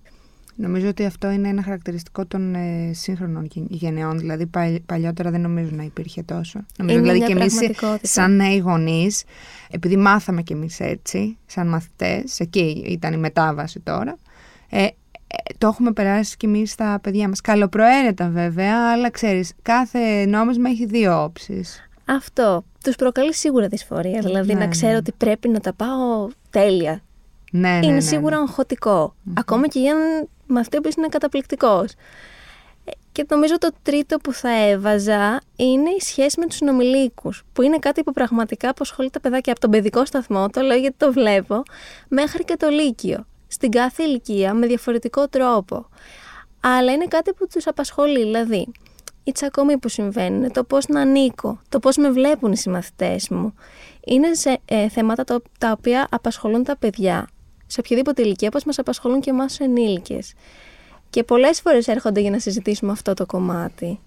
Νομίζω 0.56 0.88
ότι 0.88 1.04
αυτό 1.04 1.30
είναι 1.30 1.48
ένα 1.48 1.62
χαρακτηριστικό 1.62 2.26
των 2.26 2.54
ε, 2.54 2.90
σύγχρονων 2.92 3.48
γενεών. 3.68 4.18
Δηλαδή, 4.18 4.50
παλιότερα 4.86 5.30
δεν 5.30 5.40
νομίζω 5.40 5.70
να 5.72 5.82
υπήρχε 5.82 6.22
τόσο. 6.22 6.64
Νομίζω 6.78 6.98
είναι 6.98 7.12
δηλαδή 7.12 7.32
και 7.32 7.40
εμείς, 7.40 7.78
σαν 8.02 8.36
νέοι 8.36 8.58
γονείς, 8.58 9.24
επειδή 9.70 9.96
μάθαμε 9.96 10.42
κι 10.42 10.52
εμείς 10.52 10.80
έτσι, 10.80 11.36
σαν 11.46 11.68
μαθητές, 11.68 12.40
εκεί 12.40 12.84
ήταν 12.86 13.12
η 13.12 13.16
μετάβαση 13.16 13.80
τώρα. 13.80 14.18
Ε, 14.70 14.86
το 15.58 15.66
έχουμε 15.66 15.92
περάσει 15.92 16.36
κι 16.36 16.46
εμείς 16.46 16.70
στα 16.70 16.98
παιδιά 17.02 17.28
μας. 17.28 17.40
Καλοπροαίρετα 17.40 18.28
βέβαια, 18.28 18.92
αλλά 18.92 19.10
ξέρεις, 19.10 19.52
κάθε 19.62 20.26
νόμισμα 20.26 20.68
έχει 20.68 20.86
δύο 20.86 21.22
όψεις. 21.22 21.88
Αυτό. 22.04 22.64
Τους 22.84 22.96
προκαλεί 22.96 23.34
σίγουρα 23.34 23.68
δυσφορία, 23.68 24.20
δηλαδή 24.20 24.54
ναι, 24.54 24.60
να 24.60 24.68
ξέρω 24.68 24.92
ναι. 24.92 24.98
ότι 24.98 25.12
πρέπει 25.12 25.48
να 25.48 25.60
τα 25.60 25.72
πάω 25.74 26.28
τέλεια. 26.50 27.02
Ναι, 27.50 27.68
ναι, 27.68 27.86
είναι 27.86 27.94
ναι, 27.94 28.00
σίγουρα 28.00 28.36
αγχωτικό. 28.36 29.14
Ακόμα 29.34 29.68
και 29.68 29.80
για 29.80 29.90
έναν 29.90 30.28
μαθητή 30.46 30.80
που 30.80 30.90
είναι 30.96 31.08
καταπληκτικός. 31.08 31.92
Ε, 32.84 32.90
και 33.12 33.26
νομίζω 33.28 33.58
το 33.58 33.70
τρίτο 33.82 34.16
που 34.16 34.32
θα 34.32 34.68
έβαζα 34.68 35.40
είναι 35.56 35.90
η 35.90 36.00
σχέση 36.00 36.40
με 36.40 36.46
τους 36.46 36.56
συνομιλίκους, 36.56 37.42
που 37.52 37.62
είναι 37.62 37.78
κάτι 37.78 38.02
που 38.02 38.12
πραγματικά 38.12 38.68
αποσχολεί 38.68 39.10
τα 39.10 39.20
παιδάκια 39.20 39.52
από 39.52 39.60
τον 39.60 39.70
παιδικό 39.70 40.04
σταθμό, 40.04 40.48
το 40.48 40.60
λέω 40.60 40.76
γιατί 40.76 40.96
το 40.98 41.12
βλέπω, 41.12 41.62
μέχρι 42.08 42.44
και 42.44 42.56
το 42.56 42.68
λύκειο 42.68 43.26
στην 43.54 43.70
κάθε 43.70 44.02
ηλικία 44.02 44.54
με 44.54 44.66
διαφορετικό 44.66 45.28
τρόπο. 45.28 45.88
Αλλά 46.60 46.92
είναι 46.92 47.06
κάτι 47.06 47.32
που 47.32 47.46
τους 47.46 47.66
απασχολεί, 47.66 48.22
δηλαδή 48.24 48.68
οι 49.24 49.32
τσακωμοί 49.32 49.78
που 49.78 49.88
συμβαίνουν, 49.88 50.52
το 50.52 50.64
πώς 50.64 50.86
να 50.86 51.00
ανήκω, 51.00 51.60
το 51.68 51.78
πώς 51.78 51.96
με 51.96 52.10
βλέπουν 52.10 52.52
οι 52.52 52.56
συμμαθητές 52.56 53.28
μου. 53.28 53.54
Είναι 54.06 54.34
σε, 54.34 54.58
ε, 54.64 54.88
θέματα 54.88 55.24
τα, 55.24 55.42
τα 55.58 55.70
οποία 55.70 56.06
απασχολούν 56.10 56.64
τα 56.64 56.76
παιδιά 56.76 57.28
σε 57.66 57.80
οποιαδήποτε 57.80 58.22
ηλικία, 58.22 58.48
όπως 58.48 58.64
μας 58.64 58.78
απασχολούν 58.78 59.20
και 59.20 59.30
εμάς 59.30 59.46
τους 59.46 59.66
ενήλικες. 59.66 60.34
Και 61.10 61.24
πολλές 61.24 61.60
φορές 61.60 61.88
έρχονται 61.88 62.20
για 62.20 62.30
να 62.30 62.38
συζητήσουμε 62.38 62.92
αυτό 62.92 63.14
το 63.14 63.26
κομματι 63.26 63.98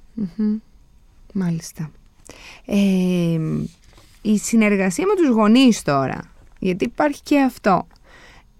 Μάλιστα. 1.34 1.92
Ε, 2.66 3.40
η 4.22 4.38
συνεργασία 4.38 5.06
με 5.06 5.16
τους 5.16 5.28
γονείς 5.28 5.82
τώρα, 5.82 6.20
γιατί 6.60 6.86
υπάρχει 6.86 7.22
και 7.24 7.40
αυτό. 7.40 7.88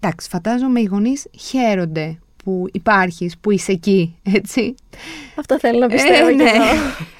Εντάξει, 0.00 0.28
φαντάζομαι 0.28 0.80
οι 0.80 0.84
γονείς 0.84 1.26
χαίρονται 1.38 2.18
που 2.44 2.66
υπάρχεις, 2.72 3.38
που 3.38 3.50
είσαι 3.50 3.72
εκεί, 3.72 4.18
έτσι. 4.22 4.74
Αυτό 5.34 5.58
θέλω 5.58 5.78
να 5.78 5.86
πιστεύω 5.86 6.28
ε, 6.28 6.32
ναι. 6.32 6.52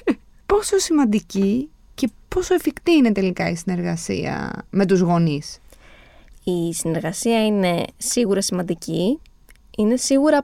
Πόσο 0.45 0.77
σημαντική 0.77 1.69
και 1.95 2.09
πόσο 2.27 2.53
εφικτή 2.53 2.91
είναι 2.91 3.11
τελικά 3.11 3.49
η 3.49 3.55
συνεργασία 3.55 4.65
με 4.69 4.85
τους 4.85 4.99
γονείς; 4.99 5.57
Η 6.43 6.73
συνεργασία 6.73 7.45
είναι 7.45 7.83
σίγουρα 7.97 8.41
σημαντική, 8.41 9.19
είναι 9.77 9.95
σίγουρα 9.95 10.41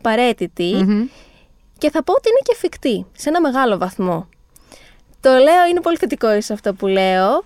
και 1.77 1.89
θα 1.89 2.03
πω 2.03 2.13
ότι 2.13 2.29
είναι 2.29 2.39
και 2.43 2.51
εφικτή 2.53 3.05
σε 3.17 3.29
ένα 3.29 3.41
μεγάλο 3.41 3.77
βαθμό. 3.77 4.27
Το 5.21 5.31
λέω, 5.31 5.65
είναι 5.69 5.81
πολύ 5.81 5.97
θετικό 5.97 6.41
σε 6.41 6.53
αυτό 6.53 6.73
που 6.73 6.87
λέω, 6.87 7.43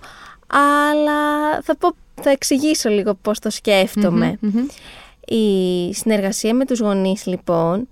αλλά 0.48 1.62
θα, 1.62 1.76
πω, 1.78 1.90
θα 2.22 2.30
εξηγήσω 2.30 2.90
λίγο 2.90 3.14
πώς 3.14 3.40
το 3.40 3.50
σκεφτομαι 3.50 4.40
Η 5.26 5.94
συνεργασία 5.94 6.54
με 6.54 6.66
τους 6.66 6.80
γονείς 6.80 7.26
λοιπόν 7.26 7.88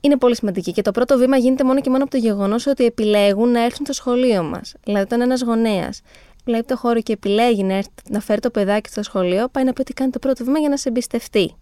είναι 0.00 0.16
πολύ 0.16 0.36
σημαντική 0.36 0.72
και 0.72 0.82
το 0.82 0.90
πρώτο 0.90 1.18
βήμα 1.18 1.36
γίνεται 1.36 1.64
μόνο 1.64 1.80
και 1.80 1.90
μόνο 1.90 2.02
από 2.02 2.12
το 2.12 2.16
γεγονός 2.16 2.66
ότι 2.66 2.84
επιλέγουν 2.84 3.50
να 3.50 3.64
έρθουν 3.64 3.84
στο 3.84 3.94
σχολείο 3.94 4.42
μας. 4.42 4.74
Δηλαδή 4.84 5.04
όταν 5.04 5.20
ένας 5.20 5.42
γονέας 5.42 6.00
βλέπει 6.44 6.64
το 6.66 6.76
χώρο 6.76 7.00
και 7.00 7.12
επιλέγει 7.12 7.62
να, 7.62 7.74
έρθει, 7.74 7.90
να 8.08 8.20
φέρει 8.20 8.40
το 8.40 8.50
παιδάκι 8.50 8.88
στο 8.88 9.02
σχολείο, 9.02 9.48
πάει 9.48 9.64
να 9.64 9.72
πει 9.72 9.80
ότι 9.80 9.92
κάνει 9.92 10.10
το 10.10 10.18
πρώτο 10.18 10.44
βήμα 10.44 10.58
για 10.58 10.68
να 10.68 10.76
σε 10.76 10.88
εμπιστευτεί. 10.88 11.54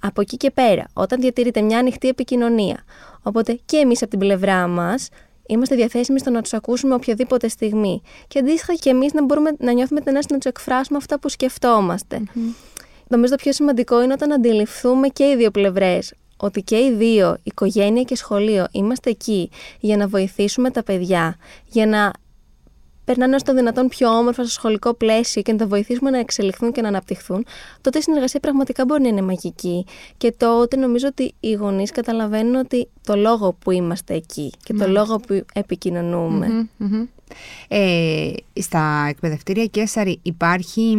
Από 0.00 0.20
εκεί 0.20 0.36
και 0.36 0.50
πέρα, 0.50 0.84
όταν 0.92 1.20
διατηρείται 1.20 1.60
μια 1.60 1.78
ανοιχτή 1.78 2.08
επικοινωνία, 2.08 2.84
οπότε 3.22 3.58
και 3.64 3.76
εμείς 3.76 4.02
από 4.02 4.10
την 4.10 4.18
πλευρά 4.18 4.66
μας 4.66 5.08
είμαστε 5.48 5.74
διαθέσιμοι 5.74 6.18
στο 6.18 6.30
να 6.30 6.42
τους 6.42 6.52
ακούσουμε 6.52 6.94
οποιαδήποτε 6.94 7.48
στιγμή. 7.48 8.02
Και 8.28 8.38
αντίστοιχα 8.38 8.74
και 8.74 8.90
εμείς 8.90 9.12
να 9.12 9.24
μπορούμε 9.24 9.50
να 9.58 9.72
νιώθουμε 9.72 10.00
την 10.00 10.12
να 10.12 10.20
τους 10.20 10.44
εκφράσουμε 10.44 10.98
αυτά 10.98 11.18
που 11.18 11.28
σκεφτόμαστε. 11.28 12.22
Mm-hmm. 12.24 12.54
Νομίζω 13.08 13.32
το 13.32 13.42
πιο 13.42 13.52
σημαντικό 13.52 14.02
είναι 14.02 14.12
όταν 14.12 14.32
αντιληφθούμε 14.32 15.08
και 15.08 15.24
οι 15.24 15.36
δύο 15.36 15.50
πλευρές. 15.50 16.14
Ότι 16.36 16.62
και 16.62 16.76
οι 16.76 16.94
δύο, 16.96 17.36
οικογένεια 17.42 18.02
και 18.02 18.16
σχολείο, 18.16 18.66
είμαστε 18.72 19.10
εκεί 19.10 19.50
για 19.80 19.96
να 19.96 20.06
βοηθήσουμε 20.06 20.70
τα 20.70 20.82
παιδιά, 20.82 21.36
για 21.66 21.86
να 21.86 22.10
περνάνε 23.08 23.34
ως 23.34 23.42
το 23.42 23.54
δυνατόν 23.54 23.88
πιο 23.88 24.08
όμορφα 24.08 24.42
στο 24.42 24.52
σχολικό 24.52 24.94
πλαίσιο 24.94 25.42
και 25.42 25.52
να 25.52 25.58
τα 25.58 25.66
βοηθήσουμε 25.66 26.10
να 26.10 26.18
εξελιχθούν 26.18 26.72
και 26.72 26.80
να 26.80 26.88
αναπτυχθούν, 26.88 27.44
τότε 27.80 27.98
η 27.98 28.02
συνεργασία 28.02 28.40
πραγματικά 28.40 28.84
μπορεί 28.84 29.02
να 29.02 29.08
είναι 29.08 29.22
μαγική. 29.22 29.84
Και 30.16 30.32
τότε 30.32 30.76
νομίζω 30.76 31.06
ότι 31.08 31.34
οι 31.40 31.52
γονείς 31.52 31.90
καταλαβαίνουν 31.90 32.54
ότι 32.54 32.88
το 33.04 33.16
λόγο 33.16 33.52
που 33.52 33.70
είμαστε 33.70 34.14
εκεί 34.14 34.52
και 34.62 34.74
το 34.74 34.88
λόγο 34.88 35.18
που 35.18 35.44
επικοινωνούμε. 35.54 36.68
Ε, 37.68 38.30
στα 38.54 39.06
εκπαιδευτήρια 39.08 39.66
Κέσσαρη 39.66 40.18
υπάρχει, 40.22 40.96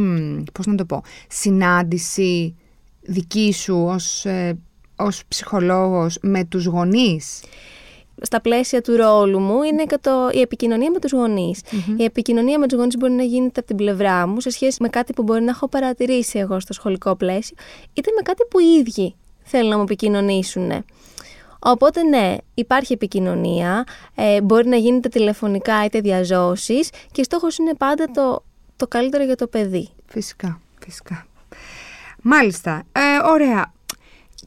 πώς 0.53 0.65
να 0.65 0.75
το 0.75 0.85
πω, 0.85 1.03
συνάντηση 1.27 2.55
δική 3.01 3.53
σου 3.53 3.83
ως, 3.87 4.25
ε, 4.25 4.57
ως 4.95 5.21
ψυχολόγος 5.27 6.17
με 6.21 6.43
τους 6.43 6.65
γονείς; 6.65 7.41
Στα 8.21 8.41
πλαίσια 8.41 8.81
του 8.81 8.95
ρόλου 8.95 9.39
μου 9.39 9.63
είναι 9.63 9.83
το, 10.01 10.29
η 10.31 10.41
επικοινωνία 10.41 10.91
με 10.91 10.99
τους 10.99 11.11
γονεις 11.11 11.61
Η 11.97 12.03
επικοινωνία 12.03 12.59
με 12.59 12.67
τους 12.67 12.77
γονείς 12.77 12.97
μπορεί 12.97 13.13
να 13.13 13.23
γίνεται 13.23 13.59
από 13.59 13.67
την 13.67 13.77
πλευρά 13.77 14.27
μου 14.27 14.39
σε 14.39 14.49
σχέση 14.49 14.77
με 14.81 14.89
κάτι 14.89 15.13
που 15.13 15.23
μπορεί 15.23 15.43
να 15.43 15.51
έχω 15.51 15.67
παρατηρήσει 15.67 16.39
εγώ 16.39 16.59
στο 16.59 16.73
σχολικό 16.73 17.15
πλαίσιο, 17.15 17.55
είτε 17.93 18.11
με 18.15 18.21
κάτι 18.21 18.43
που 18.49 18.59
οι 18.59 18.65
ίδιοι 18.79 19.15
θέλουν 19.43 19.69
να 19.69 19.77
μου 19.77 19.83
επικοινωνήσουν. 19.83 20.71
Οπότε 21.59 22.03
ναι, 22.03 22.35
υπάρχει 22.53 22.93
επικοινωνία, 22.93 23.83
ε, 24.15 24.41
μπορεί 24.41 24.67
να 24.67 24.75
γίνεται 24.75 25.09
τηλεφωνικά 25.09 25.85
είτε 25.85 25.99
διαζώσεις 25.99 26.89
και 27.11 27.23
στόχος 27.23 27.57
είναι 27.57 27.75
πάντα 27.75 28.05
το, 28.11 28.43
το 28.75 28.87
καλύτερο 28.87 29.23
για 29.23 29.35
το 29.35 29.47
παιδί. 29.47 29.89
Φυσικά, 30.05 30.61
φυσικά. 30.79 31.27
Μάλιστα, 32.21 32.83
ε, 32.91 33.27
ωραία. 33.29 33.73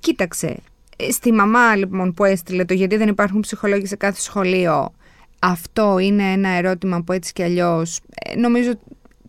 Κοίταξε, 0.00 0.62
Στη 1.10 1.32
μαμά 1.32 1.76
λοιπόν 1.76 2.14
που 2.14 2.24
έστειλε 2.24 2.64
το 2.64 2.74
γιατί 2.74 2.96
δεν 2.96 3.08
υπάρχουν 3.08 3.40
ψυχολόγοι 3.40 3.86
σε 3.86 3.96
κάθε 3.96 4.20
σχολείο, 4.20 4.92
αυτό 5.38 5.98
είναι 5.98 6.22
ένα 6.22 6.48
ερώτημα 6.48 7.02
που 7.02 7.12
έτσι 7.12 7.32
κι 7.32 7.42
αλλιώς 7.42 8.00
ε, 8.14 8.38
νομίζω 8.38 8.72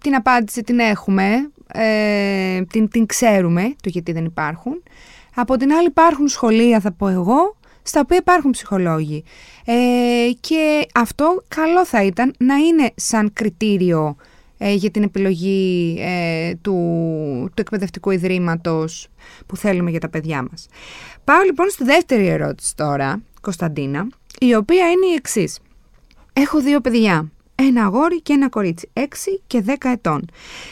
την 0.01 0.15
απάντηση 0.15 0.62
την 0.62 0.80
έχουμε, 0.80 1.51
ε, 1.74 2.62
την, 2.62 2.89
την 2.89 3.06
ξέρουμε 3.06 3.75
το 3.82 3.89
γιατί 3.89 4.12
δεν 4.12 4.25
υπάρχουν. 4.25 4.84
Από 5.36 5.58
την 5.58 5.72
άλλη 5.74 5.88
υπάρχουν 5.88 6.27
σχολεία 6.27 6.80
θα 6.80 6.92
πω 6.92 7.08
εγώ, 7.08 7.56
στα 7.84 8.00
οποία 8.00 8.18
υπάρχουν 8.18 8.51
ψυχολόγοι. 8.51 9.24
Ε, 9.65 9.74
και 10.39 10.88
αυτό 10.94 11.44
καλό 11.48 11.86
θα 11.86 12.03
ήταν 12.03 12.34
να 12.38 12.56
είναι 12.56 12.92
σαν 12.96 13.34
κριτήριο 13.34 14.15
ε, 14.20 14.24
για 14.58 14.92
την 14.92 15.04
επιλογή 15.04 15.98
ε, 16.00 16.52
του, 16.62 16.74
του 17.54 17.62
εκπαιδευτικού 17.62 18.12
ιδρύματος 18.12 19.08
που 19.46 19.58
θέλουμε 19.58 19.90
για 19.90 20.00
τα 20.00 20.10
παιδιά 20.10 20.48
μας. 20.50 20.68
Πάω 21.24 21.42
λοιπόν 21.42 21.70
στη 21.70 21.84
δεύτερη 21.84 22.28
ερώτηση 22.28 22.76
τώρα, 22.76 23.22
Κωνσταντίνα, 23.42 24.08
η 24.40 24.56
οποία 24.56 24.86
είναι 24.92 25.06
η 25.12 25.14
εξής. 25.16 25.60
Έχω 26.34 26.62
δύο 26.62 26.82
παιδιά, 26.82 27.32
ένα 27.56 27.84
αγόρι 27.86 28.22
και 28.22 28.34
ένα 28.34 28.50
κορίτσι, 28.50 28.90
6 28.94 29.02
και 29.48 29.64
10 29.68 29.74
ετών. 29.82 30.26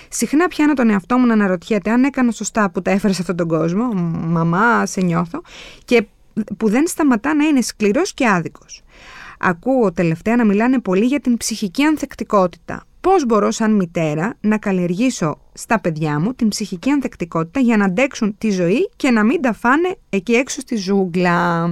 Συχνά 0.10 0.48
πιάνω 0.48 0.74
τον 0.74 0.90
εαυτό 0.90 1.18
μου 1.18 1.26
να 1.26 1.34
αναρωτιέται 1.34 1.92
αν 1.92 2.04
έκανα 2.04 2.32
σωστά 2.32 2.72
που 2.72 2.82
τα 2.82 2.92
έφερα 2.92 3.14
σε 3.14 3.22
αυτόν 3.22 3.36
τον 3.36 3.48
κόσμο, 3.48 3.94
μαμά, 4.14 4.86
σε 4.86 5.02
νιώθω, 5.02 5.42
και 5.86 6.06
που 6.58 6.70
δεν 6.70 6.88
σταματά 6.88 7.34
να 7.34 7.46
είναι 7.46 7.62
σκληρός 7.62 8.14
και 8.14 8.28
άδικος. 8.28 8.82
Ακούω 9.40 9.92
τελευταία 9.92 10.36
να 10.36 10.46
μιλάνε 10.46 10.80
πολύ 10.80 11.06
για 11.06 11.20
την 11.20 11.38
ψυχική 11.38 11.84
ανθεκτικότητα, 11.84 12.84
πώς 13.02 13.26
μπορώ 13.26 13.52
σαν 13.52 13.76
μητέρα 13.76 14.34
να 14.42 14.58
καλλιεργήσω 14.58 15.38
στα 15.54 15.80
παιδιά 15.80 16.20
μου 16.20 16.34
την 16.34 16.48
ψυχική 16.48 16.90
ανθεκτικότητα 16.90 17.60
για 17.60 17.78
να 17.78 17.86
αντέξουν 17.86 18.36
τη 18.38 18.50
ζωή 18.50 18.90
και 18.96 19.12
να 19.12 19.24
μην 19.24 19.42
τα 19.42 19.54
φάνε 19.54 19.96
εκεί 20.10 20.34
έξω 20.34 20.62
στη 20.62 20.76
ζούγκλα; 20.76 21.64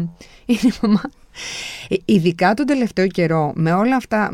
Είναι 0.46 0.74
μαμά. 0.82 1.02
Ε, 1.90 1.96
ειδικά 2.06 2.54
τον 2.54 2.66
τελευταίο 2.66 3.08
καιρό, 3.08 3.52
με 3.56 3.74
όλα 3.74 3.96
αυτά, 3.96 4.30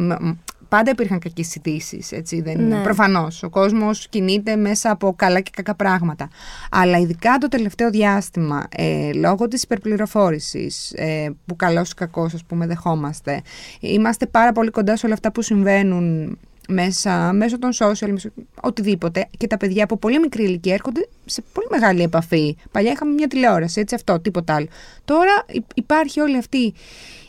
πάντα 0.69 0.91
υπήρχαν 0.91 1.19
κακές 1.19 1.55
ειδήσει. 1.55 2.05
Έτσι, 2.09 2.41
δεν 2.41 2.67
ναι. 2.67 2.83
Προφανώς. 2.83 3.43
Ο 3.43 3.49
κόσμος 3.49 4.07
κινείται 4.07 4.55
μέσα 4.55 4.91
από 4.91 5.13
καλά 5.15 5.39
και 5.39 5.51
κακά 5.53 5.75
πράγματα. 5.75 6.27
Αλλά 6.71 6.97
ειδικά 6.97 7.37
το 7.37 7.47
τελευταίο 7.47 7.89
διάστημα, 7.89 8.67
ε, 8.75 9.13
λόγω 9.13 9.47
της 9.47 9.63
υπερπληροφόρησης, 9.63 10.91
ε, 10.95 11.29
που 11.45 11.55
καλός 11.55 11.91
ή 11.91 11.93
κακός, 11.93 12.33
ας 12.33 12.43
πούμε, 12.43 12.67
δεχόμαστε, 12.67 13.41
είμαστε 13.79 14.25
πάρα 14.25 14.51
πολύ 14.51 14.69
κοντά 14.69 14.97
σε 14.97 15.05
όλα 15.05 15.15
αυτά 15.15 15.31
που 15.31 15.41
συμβαίνουν 15.41 16.37
μέσα, 16.67 17.33
μέσω 17.33 17.59
των 17.59 17.71
social, 17.79 18.09
μέσω, 18.09 18.29
οτιδήποτε. 18.61 19.27
Και 19.37 19.47
τα 19.47 19.57
παιδιά 19.57 19.83
από 19.83 19.97
πολύ 19.97 20.19
μικρή 20.19 20.43
ηλικία 20.43 20.73
έρχονται 20.73 21.07
σε 21.25 21.43
πολύ 21.53 21.67
μεγάλη 21.69 22.01
επαφή. 22.01 22.57
Παλιά 22.71 22.91
είχαμε 22.91 23.13
μια 23.13 23.27
τηλεόραση, 23.27 23.79
έτσι 23.79 23.95
αυτό, 23.95 24.19
τίποτα 24.19 24.55
άλλο. 24.55 24.67
Τώρα 25.05 25.45
υπάρχει 25.75 26.19
όλη 26.19 26.37
αυτή, 26.37 26.73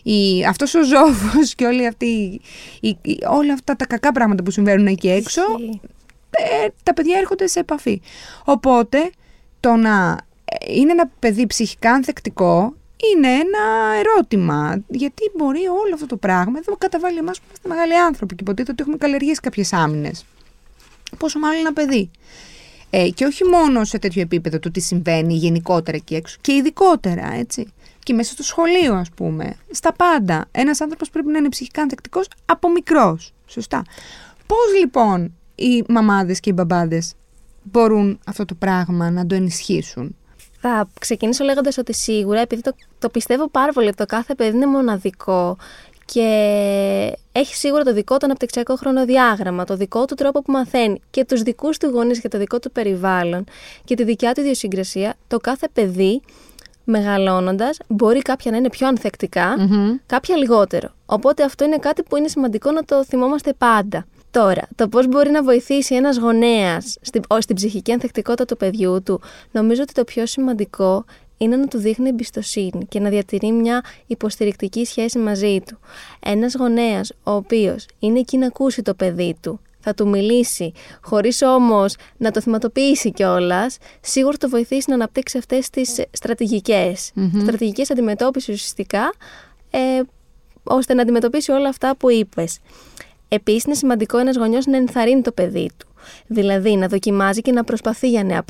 η, 0.02 0.44
αυτός 0.44 0.74
ο 0.74 0.84
ζώβος 0.84 1.54
και 1.54 1.64
όλη 1.64 1.86
αυτή, 1.86 2.40
η, 2.80 2.96
όλα 3.30 3.52
αυτά 3.52 3.76
τα 3.76 3.86
κακά 3.86 4.12
πράγματα 4.12 4.42
που 4.42 4.50
συμβαίνουν 4.50 4.86
εκεί 4.86 5.08
έξω, 5.08 5.42
ε, 6.30 6.68
τα 6.82 6.94
παιδιά 6.94 7.18
έρχονται 7.18 7.46
σε 7.46 7.58
επαφή. 7.58 8.00
Οπότε, 8.44 9.10
το 9.60 9.76
να 9.76 10.18
είναι 10.68 10.92
ένα 10.92 11.10
παιδί 11.18 11.46
ψυχικά 11.46 11.90
ανθεκτικό 11.90 12.74
είναι 12.96 13.28
ένα 13.28 13.94
ερώτημα. 13.98 14.82
Γιατί 14.88 15.30
μπορεί 15.36 15.66
όλο 15.66 15.94
αυτό 15.94 16.06
το 16.06 16.16
πράγμα 16.16 16.58
εδώ 16.58 16.76
καταβάλει 16.76 17.18
εμάς 17.18 17.38
που 17.38 17.44
είμαστε 17.46 17.68
μεγάλοι 17.68 17.98
άνθρωποι 17.98 18.34
και 18.34 18.42
υποτίθεται 18.42 18.72
ότι 18.72 18.82
έχουμε 18.82 18.96
καλλιεργήσει 18.96 19.40
κάποιες 19.40 19.72
άμυνες. 19.72 20.24
Πόσο 21.18 21.38
μάλλον 21.38 21.58
ένα 21.58 21.72
παιδί. 21.72 22.10
Ε, 22.90 23.08
και 23.08 23.24
όχι 23.24 23.44
μόνο 23.44 23.84
σε 23.84 23.98
τέτοιο 23.98 24.22
επίπεδο 24.22 24.58
του 24.58 24.70
τι 24.70 24.80
συμβαίνει 24.80 25.34
γενικότερα 25.34 25.96
εκεί 25.96 26.14
έξω, 26.14 26.36
και 26.40 26.52
ειδικότερα, 26.52 27.32
έτσι. 27.32 27.66
Και 27.98 28.12
μέσα 28.12 28.32
στο 28.32 28.42
σχολείο, 28.42 28.94
ας 28.94 29.10
πούμε. 29.10 29.56
Στα 29.70 29.92
πάντα. 29.92 30.44
Ένας 30.50 30.80
άνθρωπος 30.80 31.10
πρέπει 31.10 31.28
να 31.28 31.38
είναι 31.38 31.48
ψυχικά 31.48 31.82
ανθεκτικός 31.82 32.28
από 32.44 32.70
μικρός. 32.70 33.32
Σωστά. 33.46 33.82
Πώς 34.46 34.80
λοιπόν 34.80 35.34
οι 35.54 35.84
μαμάδες 35.88 36.40
και 36.40 36.50
οι 36.50 36.52
μπαμπάδες 36.56 37.14
μπορούν 37.62 38.18
αυτό 38.26 38.44
το 38.44 38.54
πράγμα 38.54 39.10
να 39.10 39.26
το 39.26 39.34
ενισχύσουν; 39.34 40.16
Θα 40.68 40.88
ξεκινήσω 41.00 41.44
λέγοντας 41.44 41.78
ότι 41.78 41.94
σίγουρα, 41.94 42.40
επειδή 42.40 42.62
το, 42.62 42.74
το 42.98 43.08
πιστεύω 43.08 43.48
πάρα 43.48 43.72
πολύ 43.72 43.86
ότι 43.86 43.96
το 43.96 44.06
κάθε 44.06 44.34
παιδί 44.34 44.56
είναι 44.56 44.66
μοναδικό 44.66 45.56
και 46.04 46.22
έχει 47.32 47.54
σίγουρα 47.54 47.82
το 47.82 47.92
δικό 47.92 48.16
του 48.16 48.24
αναπτυξιακό 48.24 48.76
χρονοδιάγραμμα, 48.76 49.64
το 49.64 49.76
δικό 49.76 50.04
του 50.04 50.14
τρόπο 50.14 50.42
που 50.42 50.52
μαθαίνει 50.52 51.00
και 51.10 51.24
τους 51.24 51.42
δικούς 51.42 51.78
του 51.78 51.86
γονείς 51.86 52.20
και 52.20 52.28
το 52.28 52.38
δικό 52.38 52.58
του 52.58 52.70
περιβάλλον 52.70 53.44
και 53.84 53.94
τη 53.94 54.04
δικιά 54.04 54.32
του 54.32 54.40
ιδιοσυγκρασία, 54.40 55.14
το 55.28 55.38
κάθε 55.38 55.68
παιδί 55.72 56.20
μεγαλώνοντας 56.84 57.78
μπορεί 57.86 58.22
κάποια 58.22 58.50
να 58.50 58.56
είναι 58.56 58.70
πιο 58.70 58.86
ανθεκτικα 58.86 59.54
κάποια 60.06 60.36
λιγότερο. 60.36 60.88
Οπότε 61.06 61.42
αυτό 61.42 61.64
είναι 61.64 61.76
κάτι 61.76 62.02
που 62.02 62.16
είναι 62.16 62.28
σημαντικό 62.28 62.70
να 62.70 62.84
το 62.84 63.04
θυμόμαστε 63.04 63.52
πάντα. 63.52 64.06
Τώρα, 64.36 64.68
το 64.74 64.88
πώς 64.88 65.08
μπορεί 65.08 65.30
να 65.30 65.42
βοηθήσει 65.42 65.94
ένας 65.94 66.18
γονέας 66.18 66.96
στην, 67.00 67.22
στην 67.38 67.54
ψυχική 67.56 67.92
ανθεκτικότητα 67.92 68.44
του 68.44 68.56
παιδιού 68.56 69.02
του, 69.02 69.20
νομίζω 69.50 69.82
ότι 69.82 69.92
το 69.92 70.04
πιο 70.04 70.26
σημαντικό 70.26 71.04
είναι 71.36 71.56
να 71.56 71.66
του 71.66 71.78
δείχνει 71.78 72.08
εμπιστοσύνη 72.08 72.86
και 72.88 73.00
να 73.00 73.08
διατηρεί 73.08 73.52
μια 73.52 73.84
υποστηρικτική 74.06 74.84
σχέση 74.84 75.18
μαζί 75.18 75.60
του. 75.66 75.78
Ένας 76.20 76.54
γονέας 76.54 77.12
ο 77.22 77.30
οποίος 77.30 77.86
είναι 77.98 78.18
εκεί 78.18 78.38
να 78.38 78.46
ακούσει 78.46 78.82
το 78.82 78.94
παιδί 78.94 79.36
του, 79.40 79.60
θα 79.80 79.94
του 79.94 80.08
μιλήσει, 80.08 80.72
χωρίς 81.02 81.42
όμως 81.42 81.94
να 82.16 82.30
το 82.30 82.40
θυματοποιήσει 82.40 83.12
κιόλας, 83.12 83.76
σίγουρα 84.00 84.36
το 84.36 84.48
βοηθήσει 84.48 84.84
να 84.88 84.94
αναπτύξει 84.94 85.38
αυτές 85.38 85.70
τις 85.70 86.00
στρατηγικές, 86.10 87.12
mm-hmm. 87.16 87.40
στρατηγικές 87.40 87.90
αντιμετώπισης 87.90 88.54
ουσιαστικά, 88.54 89.12
ε, 89.70 90.00
ώστε 90.62 90.94
να 90.94 91.02
αντιμετωπίσει 91.02 91.50
όλα 91.50 91.68
αυτά 91.68 91.96
που 91.96 92.10
είπες. 92.10 92.58
Επίσης, 93.28 93.64
είναι 93.64 93.74
σημαντικό 93.74 94.18
ένας 94.18 94.36
γονιός 94.36 94.66
να 94.66 94.76
ενθαρρύνει 94.76 95.22
το 95.22 95.32
παιδί 95.32 95.70
του. 95.76 95.86
Δηλαδή, 96.26 96.76
να 96.76 96.86
δοκιμάζει 96.86 97.40
και 97.40 97.52
να 97.52 97.64
προσπαθεί 97.64 98.10
για 98.10 98.24
νέα 98.24 98.42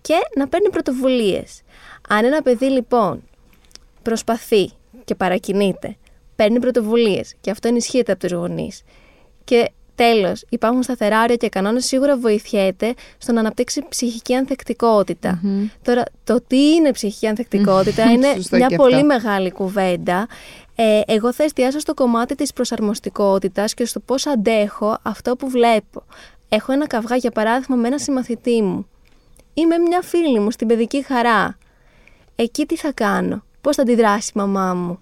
Και 0.00 0.14
να 0.36 0.48
παίρνει 0.48 0.70
πρωτοβουλίες. 0.70 1.62
Αν 2.08 2.24
ένα 2.24 2.42
παιδί 2.42 2.66
λοιπόν 2.66 3.22
προσπαθεί 4.02 4.70
και 5.04 5.14
παρακινείται, 5.14 5.96
παίρνει 6.36 6.58
πρωτοβουλίες 6.58 7.34
και 7.40 7.50
αυτό 7.50 7.68
ενισχύεται 7.68 8.12
από 8.12 8.20
τους 8.20 8.32
γονείς. 8.32 8.82
Και 9.44 9.70
τέλος, 9.94 10.44
υπάρχουν 10.48 10.82
σταθερά 10.82 11.22
όρια 11.22 11.36
και 11.36 11.48
κανόνες, 11.48 11.84
σίγουρα 11.84 12.16
βοηθιέται 12.16 12.94
στο 13.18 13.32
να 13.32 13.40
αναπτύξει 13.40 13.84
ψυχική 13.88 14.34
Τώρα, 15.82 16.02
το 16.24 16.40
τι 16.46 16.72
είναι 16.72 16.90
ψυχική 16.90 17.26
ανθεκτικότητα 17.26 18.10
είναι 18.10 18.28
μια 18.50 18.68
πολύ 18.76 19.04
μεγάλη 19.04 19.50
κουβέντα. 19.50 20.26
Ε, 20.76 21.00
εγώ 21.06 21.32
θα 21.32 21.42
εστιάσω 21.44 21.78
στο 21.78 21.94
κομμάτι 21.94 22.34
της 22.34 22.52
προσαρμοστικότητας 22.52 23.74
και 23.74 23.84
στο 23.84 24.00
πώς 24.00 24.26
αντέχω 24.26 24.98
αυτό 25.02 25.36
που 25.36 25.48
βλέπω. 25.48 26.02
Έχω 26.48 26.72
ένα 26.72 26.86
καυγά, 26.86 27.16
για 27.16 27.30
παράδειγμα, 27.30 27.76
με 27.76 27.86
ένα 27.86 27.98
συμμαθητή 27.98 28.62
μου. 28.62 28.86
Είμαι 29.54 29.78
μια 29.78 30.02
φίλη 30.02 30.38
μου 30.40 30.50
στην 30.50 30.66
παιδική 30.66 31.02
χαρά. 31.02 31.58
Εκεί 32.36 32.66
τι 32.66 32.76
θα 32.76 32.92
κάνω, 32.92 33.42
πώς 33.60 33.76
θα 33.76 33.82
αντιδράσει 33.82 34.32
η 34.34 34.38
μαμά 34.38 34.74
μου; 34.74 34.98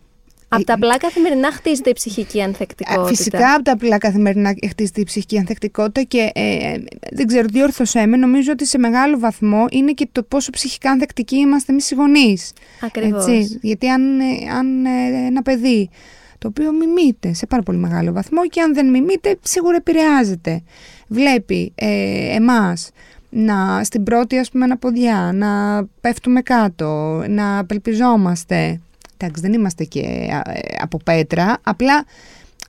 Από 0.54 0.64
τα 0.64 0.74
απλά 0.74 0.98
καθημερινά 0.98 1.52
χτίζεται 1.52 1.90
η 1.90 1.92
ψυχική 1.92 2.42
ανθεκτικότητα. 2.42 3.06
Φυσικά 3.06 3.54
από 3.54 3.62
τα 3.62 3.72
απλά 3.72 3.98
καθημερινά 3.98 4.54
χτίζεται 4.68 5.00
η 5.00 5.04
ψυχική 5.04 5.38
ανθεκτικότητα 5.38 6.02
και 6.02 6.30
ε, 6.34 6.74
δεν 7.12 7.26
ξέρω, 7.26 7.46
διόρθωσέ 7.50 8.06
με, 8.06 8.16
νομίζω 8.16 8.52
ότι 8.52 8.66
σε 8.66 8.78
μεγάλο 8.78 9.18
βαθμό 9.18 9.66
είναι 9.70 9.92
και 9.92 10.08
το 10.12 10.22
πόσο 10.22 10.50
ψυχικά 10.50 10.90
ανθεκτικοί 10.90 11.36
είμαστε 11.36 11.72
εμείς 11.72 11.90
οι 11.90 11.94
γονείς. 11.94 12.52
Ακριβώς. 12.80 13.26
Γιατί 13.60 13.88
αν, 13.88 14.20
ε, 14.20 14.24
αν 14.56 14.84
ε, 14.84 15.26
ένα 15.26 15.42
παιδί 15.42 15.90
το 16.38 16.48
οποίο 16.48 16.72
μιμείται 16.72 17.34
σε 17.34 17.46
πάρα 17.46 17.62
πολύ 17.62 17.78
μεγάλο 17.78 18.12
βαθμό 18.12 18.46
και 18.46 18.60
αν 18.60 18.74
δεν 18.74 18.90
μιμείται 18.90 19.38
σίγουρα 19.42 19.76
επηρεάζεται. 19.76 20.62
Βλέπει 21.08 21.72
ε, 21.74 22.34
εμάς 22.34 22.90
να 23.30 23.84
στην 23.84 24.02
πρώτη 24.02 24.38
ας 24.38 24.50
πούμε 24.50 24.64
αναποδιά, 24.64 25.30
να 25.34 25.82
πέφτουμε 26.00 26.40
κάτω, 26.40 27.22
να 27.28 27.58
απελπιζόμαστε, 27.58 28.80
εντάξει 29.26 29.42
δεν 29.42 29.52
είμαστε 29.52 29.84
και 29.84 30.00
ε, 30.00 30.40
από 30.80 30.98
πέτρα, 31.04 31.58
απλά 31.62 32.04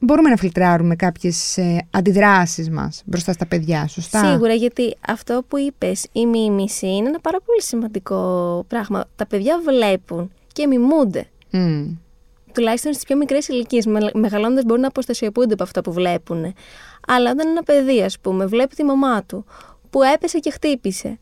μπορούμε 0.01 0.29
να 0.29 0.35
φιλτράρουμε 0.35 0.95
κάποιες 0.95 1.57
ε, 1.57 1.87
αντιδράσεις 1.91 2.69
μας 2.69 3.01
μπροστά 3.05 3.31
στα 3.31 3.45
παιδιά, 3.45 3.87
σωστά; 3.87 4.31
Σίγουρα, 4.31 4.53
γιατί 4.53 4.95
αυτό 5.07 5.43
που 5.47 5.57
είπες, 5.57 6.07
η 6.11 6.25
μίμηση 6.25 6.87
είναι 6.87 7.07
ένα 7.07 7.19
πάρα 7.19 7.37
πολύ 7.45 7.61
σημαντικό 7.61 8.65
πράγμα. 8.67 9.05
Τα 9.15 9.25
παιδιά 9.27 9.59
βλέπουν 9.65 10.31
και 10.53 10.67
μιμούνται. 10.67 11.25
Mm. 11.51 11.97
Τουλάχιστον 12.53 12.93
στις 12.93 13.05
πιο 13.05 13.17
μικρές 13.17 13.47
ηλικίες. 13.47 13.85
Μεγαλώνοντας 14.13 14.63
μπορεί 14.63 14.81
να 14.81 14.87
αποστασιοποιούνται 14.87 15.53
από 15.53 15.63
αυτά 15.63 15.81
που 15.81 15.93
βλέπουν. 15.93 16.53
Αλλά 17.07 17.31
όταν 17.31 17.47
ένα 17.47 17.63
παιδί, 17.63 18.01
ας 18.01 18.19
πούμε, 18.19 18.45
βλέπει 18.45 18.75
τη 18.75 18.83
μαμά 18.83 19.23
του 19.23 19.45
που 19.89 20.01
έπεσε 20.01 20.39
και 20.39 20.51
χτύπησε 20.51 21.19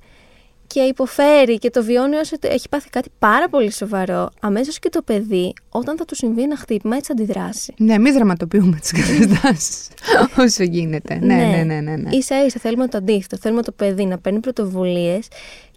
και 0.74 0.80
υποφέρει 0.80 1.58
και 1.58 1.70
το 1.70 1.84
βιώνει 1.84 2.16
όσο 2.16 2.36
έχει 2.42 2.70
πάθει 2.70 2.90
κάτι 2.90 3.10
πάρα 3.20 3.50
πολύ 3.50 3.72
σοβαρό, 3.72 4.30
αμέσως 4.40 4.80
και 4.80 4.90
το 4.90 5.02
παιδί, 5.02 5.54
όταν 5.70 5.98
θα 5.98 6.06
του 6.06 6.16
συμβεί 6.16 6.42
ένα 6.42 6.58
χτύπημα, 6.58 6.96
έτσι 6.96 7.12
αντιδράσει. 7.12 7.74
Ναι, 7.78 7.98
μην 7.98 8.14
δραματοποιούμε 8.14 8.78
τις 8.82 8.92
καταστάσεις 8.92 9.88
όσο 10.46 10.64
γίνεται. 10.64 11.20
Ναι, 11.22 11.36
ναι, 11.36 11.64
ναι. 11.64 11.82
ναι, 11.82 11.96
ναι. 11.96 12.22
σα 12.22 12.46
ίσα 12.46 12.60
θέλουμε 12.60 12.88
το 12.88 12.98
αντίθετο. 12.98 13.38
Θέλουμε 13.38 13.62
το 13.62 13.72
παιδί 13.72 14.06
να 14.06 14.18
παίρνει 14.18 14.40
πρωτοβουλίες 14.40 15.28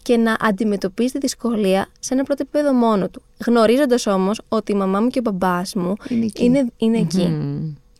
και 0.02 0.16
να 0.16 0.36
αντιμετωπίζει 0.40 1.12
τη 1.12 1.18
δυσκολία 1.18 1.88
σε 1.98 2.14
ένα 2.14 2.22
πρώτο 2.22 2.42
επίπεδο 2.42 2.72
μόνο 2.72 3.08
του. 3.08 3.22
Γνωρίζοντας 3.46 4.06
όμως 4.06 4.40
ότι 4.48 4.72
η 4.72 4.74
μαμά 4.74 5.00
μου 5.00 5.08
και 5.08 5.18
ο 5.18 5.22
μπαμπάς 5.22 5.74
μου 5.74 5.94
είναι 6.08 6.24
εκεί. 6.24 6.44
Είναι, 6.44 6.66
είναι 6.76 6.98
εκεί. 6.98 7.36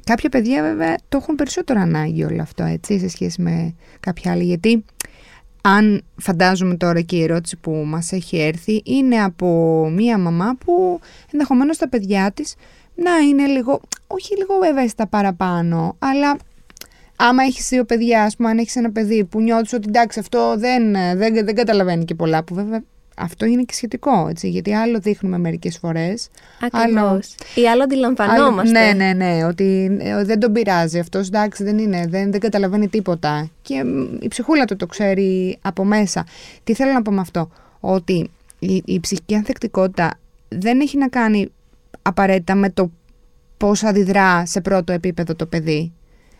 Κάποια 0.05 0.29
παιδιά 0.29 0.62
βέβαια 0.62 0.97
το 1.09 1.16
έχουν 1.16 1.35
περισσότερο 1.35 1.81
ανάγκη 1.81 2.25
όλο 2.25 2.42
αυτό 2.42 2.64
έτσι 2.64 2.99
σε 2.99 3.09
σχέση 3.09 3.42
με 3.42 3.75
κάποια 4.01 4.33
άλλη 4.33 4.45
γιατί 4.45 4.85
αν 5.66 6.05
φαντάζομαι 6.16 6.77
τώρα 6.77 7.00
και 7.00 7.16
η 7.16 7.22
ερώτηση 7.22 7.57
που 7.57 7.70
μας 7.70 8.12
έχει 8.12 8.38
έρθει 8.38 8.83
είναι 8.85 9.22
από 9.22 9.46
μία 9.90 10.18
μαμά 10.18 10.57
που 10.64 11.00
ενδεχομένως 11.33 11.77
τα 11.79 11.88
παιδιά 11.88 12.33
της 12.33 12.55
να 12.94 13.16
είναι 13.16 13.46
λίγο, 13.46 13.81
όχι 14.07 14.37
λίγο 14.37 14.62
ευαίσθητα 14.62 15.07
παραπάνω, 15.07 15.96
αλλά 15.98 16.37
άμα 17.16 17.42
έχεις 17.42 17.68
δύο 17.68 17.85
παιδιά, 17.85 18.22
ας 18.22 18.37
πούμε, 18.37 18.48
αν 18.48 18.59
έχεις 18.59 18.77
ένα 18.77 18.90
παιδί 18.90 19.24
που 19.24 19.40
νιώθεις 19.40 19.72
ότι 19.72 19.88
εντάξει 19.88 20.18
αυτό 20.18 20.55
δεν, 20.59 20.92
δεν, 20.92 21.35
δεν 21.35 21.55
καταλαβαίνει 21.55 22.05
και 22.05 22.14
πολλά, 22.14 22.44
που 22.44 22.55
βέβαια 22.55 22.83
αυτό 23.16 23.44
είναι 23.44 23.62
και 23.62 23.74
σχετικό, 23.74 24.27
έτσι, 24.29 24.48
γιατί 24.48 24.74
άλλο 24.74 24.98
δείχνουμε 24.98 25.38
μερικές 25.38 25.79
φορές. 25.79 26.29
Ακριβώς. 26.61 27.35
Ή 27.55 27.68
άλλο 27.68 27.83
αντιλαμβανόμαστε. 27.83 28.92
ναι, 28.94 29.05
ναι, 29.05 29.12
ναι, 29.12 29.44
ότι 29.44 29.98
ε, 30.00 30.24
δεν 30.24 30.40
τον 30.40 30.53
πειράζει 30.53 30.98
αυτός, 30.98 31.27
εντάξει, 31.27 31.64
δεν 31.64 31.79
είναι, 31.79 32.07
δεν, 32.09 32.31
δεν 32.31 32.40
καταλαβαίνει 32.40 32.88
τίποτα. 32.88 33.50
Και 33.62 33.85
η 34.20 34.29
ψυχούλα 34.29 34.64
του 34.64 34.77
το 34.77 34.87
ξέρει 34.87 35.59
από 35.62 35.85
μέσα. 35.85 36.27
Τι 36.64 36.74
θέλω 36.74 36.92
να 36.92 37.03
πω 37.03 37.12
με 37.12 37.20
αυτό, 37.20 37.50
ότι 37.81 38.31
η, 38.59 38.83
η 38.85 39.00
ψυχική 39.00 39.35
ανθεκτικότητα 39.35 40.18
δεν 40.48 40.81
έχει 40.81 40.98
να 40.98 41.09
κάνει 41.09 41.48
απαραίτητα 42.03 42.55
με 42.55 42.70
το 42.70 42.90
πώς 43.57 43.83
αντιδρά 43.85 44.46
σε 44.46 44.61
πρώτο 44.61 44.92
επίπεδο 44.92 45.35
το 45.35 45.46
παιδί. 45.46 45.92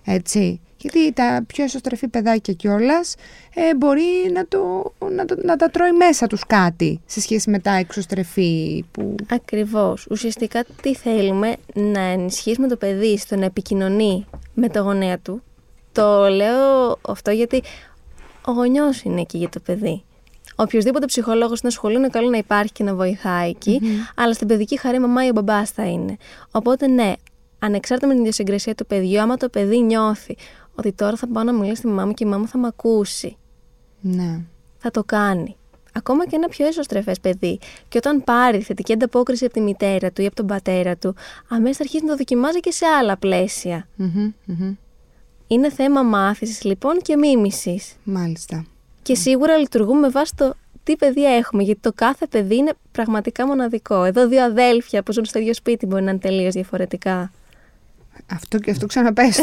Έτσι. 0.05 0.61
Γιατί 0.77 1.13
τα 1.13 1.45
πιο 1.47 1.65
εσωστρεφή 1.65 2.09
παιδάκια 2.09 2.55
κιόλας 2.55 3.15
ε, 3.55 3.75
μπορεί 3.75 4.31
να, 4.33 4.47
το, 4.47 4.93
να, 5.11 5.25
το, 5.25 5.37
να 5.43 5.57
τα 5.57 5.69
τρώει 5.69 5.93
μέσα 5.93 6.27
τους 6.27 6.47
κάτι 6.47 7.01
σε 7.07 7.21
σχέση 7.21 7.51
με 7.51 7.59
τα 7.59 7.73
εξωστρεφή 7.73 8.85
που... 8.91 9.15
Ακριβώς. 9.31 10.07
Ουσιαστικά 10.11 10.65
τι 10.83 10.95
θέλουμε; 10.95 11.57
Να 11.75 12.01
ενισχύσουμε 12.01 12.69
το 12.69 12.77
παιδί 12.77 13.19
στο 13.19 13.37
να 13.37 13.45
επικοινωνεί 13.45 14.27
με 14.55 14.69
το 14.69 14.81
γονέα 14.81 15.19
του. 15.19 15.43
Το 15.93 16.29
λέω 16.29 16.99
αυτό 17.03 17.31
γιατί 17.31 17.63
ο 18.47 18.53
γονιός 18.53 19.03
είναι 19.03 19.21
εκεί 19.21 19.39
για 19.39 19.49
το 19.49 19.61
παιδί. 19.61 20.03
Οποιοδήποτε 20.57 21.07
ψυχολόγος 21.07 21.59
στην 21.59 21.71
σχολείο 21.71 21.99
είναι 21.99 22.09
καλό 22.09 22.29
να 22.29 22.37
υπάρχει 22.37 22.73
και 22.73 22.85
να 22.85 22.95
βοηθάει 22.95 23.49
εκεί, 23.49 23.81
αλλά 24.15 24.33
στην 24.33 24.47
παιδική 24.47 24.79
χαρή 24.79 24.97
η 24.97 25.01
μαμά 25.01 25.25
ή 25.25 25.29
ο 25.29 25.33
μπαμπάς 25.33 25.71
θα 25.71 25.85
είναι. 25.85 26.17
Οπότε 26.51 26.87
ναι, 26.87 27.13
ανεξάρτητα 27.65 28.07
με 28.07 28.13
την 28.13 28.23
ιδιοσυγκρασία 28.23 28.75
του 28.75 28.87
παιδιού, 28.87 29.21
άμα 29.21 29.37
το 29.37 29.49
παιδί 29.49 29.83
νιώθει 29.83 30.37
ότι 30.75 30.93
τώρα 30.93 31.17
θα 31.17 31.27
πάω 31.29 31.45
να 31.45 31.53
μιλήσω 31.53 31.75
στη 31.75 31.87
μαμά 31.87 32.05
μου 32.05 32.13
και 32.13 32.25
η 32.25 32.29
μάμα 32.29 32.47
θα 32.47 32.59
με 32.59 32.67
ακούσει. 32.67 33.37
Ναι. 34.01 34.41
Θα 34.79 34.91
το 34.91 35.05
κάνει. 35.05 35.57
Ακόμα 35.93 36.27
και 36.27 36.37
ένα 36.37 36.49
πιο 36.49 36.67
εσωστρεφές 36.67 37.21
παιδί. 37.21 37.59
Και 37.89 37.99
όταν 37.99 38.25
πάρει 38.25 38.61
θετική 38.61 38.93
ανταπόκριση 38.93 39.45
από 39.45 39.55
τη 39.55 39.61
μητέρα 39.61 40.11
του 40.11 40.23
ή 40.23 40.27
από 40.27 40.35
τον 40.35 40.47
πατέρα 40.47 40.97
του, 40.97 41.15
αμέσως 41.49 41.77
θα 41.77 41.83
αρχίσει 41.83 42.05
να 42.05 42.11
το 42.11 42.17
δοκιμάζει 42.17 42.61
και 42.61 42.71
σε 42.71 42.87
άλλα 42.87 43.19
Είναι 45.47 45.71
θέμα 45.71 46.03
μάθησης 46.03 46.65
λοιπόν 46.65 46.99
και 47.03 47.17
μίμησης. 47.17 47.97
Μάλιστα. 48.05 48.67
Και 49.03 49.15
σίγουρα 49.15 49.57
λειτουργούμε 49.57 50.01
με 50.01 50.09
βάση 50.09 50.35
το 50.37 50.55
τι 50.83 50.97
παιδεία 50.97 51.31
έχουμε, 51.31 51.63
γιατί 51.63 51.81
το 51.81 51.93
κάθε 51.95 52.27
παιδί 52.27 52.57
είναι 52.57 52.73
πραγματικά 52.93 53.47
μοναδικό. 53.47 54.05
Εδώ 54.05 54.29
δύο 54.29 54.45
αδέλφια 54.45 55.03
που 55.03 55.13
ζουν 55.13 55.25
στο 55.25 55.39
ίδιο 55.39 55.55
σπίτι 55.55 55.87
μπορεί 55.87 56.03
να 56.03 56.11
είναι 56.11 56.19
τελείως 56.19 56.55
διαφορετικά. 56.55 57.33
Αυτό 58.33 58.59
και 58.59 58.71
αυτό 58.71 58.87
ξαναπέστο. 58.87 59.43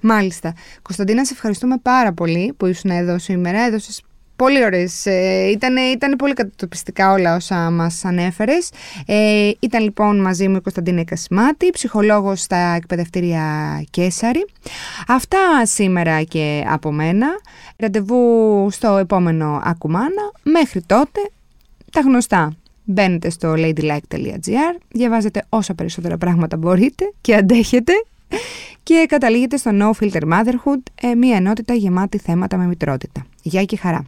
Μάλιστα. 0.00 0.54
Κωνσταντίνα, 0.82 1.24
σε 1.24 1.32
ευχαριστούμε 1.32 1.78
πάρα 1.82 2.12
πολύ 2.12 2.54
που 2.56 2.66
ήσουν 2.66 2.90
εδώ 2.90 3.18
σήμερα. 3.18 3.64
Έδωσες 3.64 4.02
πολύ 4.38 4.64
ωραίες. 4.64 5.06
Ε, 5.06 5.50
ήταν, 5.50 6.16
πολύ 6.18 6.34
κατατοπιστικά 6.34 7.12
όλα 7.12 7.34
όσα 7.34 7.70
μας 7.70 8.04
ανέφερες. 8.04 8.70
Ε, 9.06 9.50
ήταν 9.60 9.82
λοιπόν 9.82 10.20
μαζί 10.20 10.48
μου 10.48 10.56
η 10.56 10.60
Κωνσταντίνα 10.60 11.04
Κασιμάτη, 11.04 11.70
ψυχολόγος 11.70 12.40
στα 12.40 12.56
εκπαιδευτήρια 12.56 13.44
Κέσαρη. 13.90 14.46
Αυτά 15.08 15.66
σήμερα 15.66 16.22
και 16.22 16.64
από 16.68 16.92
μένα. 16.92 17.26
Ραντεβού 17.76 18.68
στο 18.70 18.96
επόμενο 18.96 19.60
Ακουμάνα. 19.64 20.32
Μέχρι 20.42 20.82
τότε, 20.82 21.20
τα 21.92 22.00
γνωστά. 22.00 22.52
Μπαίνετε 22.90 23.30
στο 23.30 23.52
ladylike.gr, 23.56 24.80
διαβάζετε 24.88 25.44
όσα 25.48 25.74
περισσότερα 25.74 26.18
πράγματα 26.18 26.56
μπορείτε 26.56 27.12
και 27.20 27.34
αντέχετε 27.34 27.92
και 28.82 29.06
καταλήγετε 29.08 29.56
στο 29.56 29.70
No 29.74 29.90
Filter 30.00 30.22
Motherhood, 30.22 30.82
ε, 31.02 31.14
μια 31.14 31.36
ενότητα 31.36 31.74
γεμάτη 31.74 32.18
θέματα 32.18 32.56
με 32.56 32.66
μητρότητα. 32.66 33.26
Γεια 33.42 33.64
και 33.64 33.76
χαρά! 33.76 34.04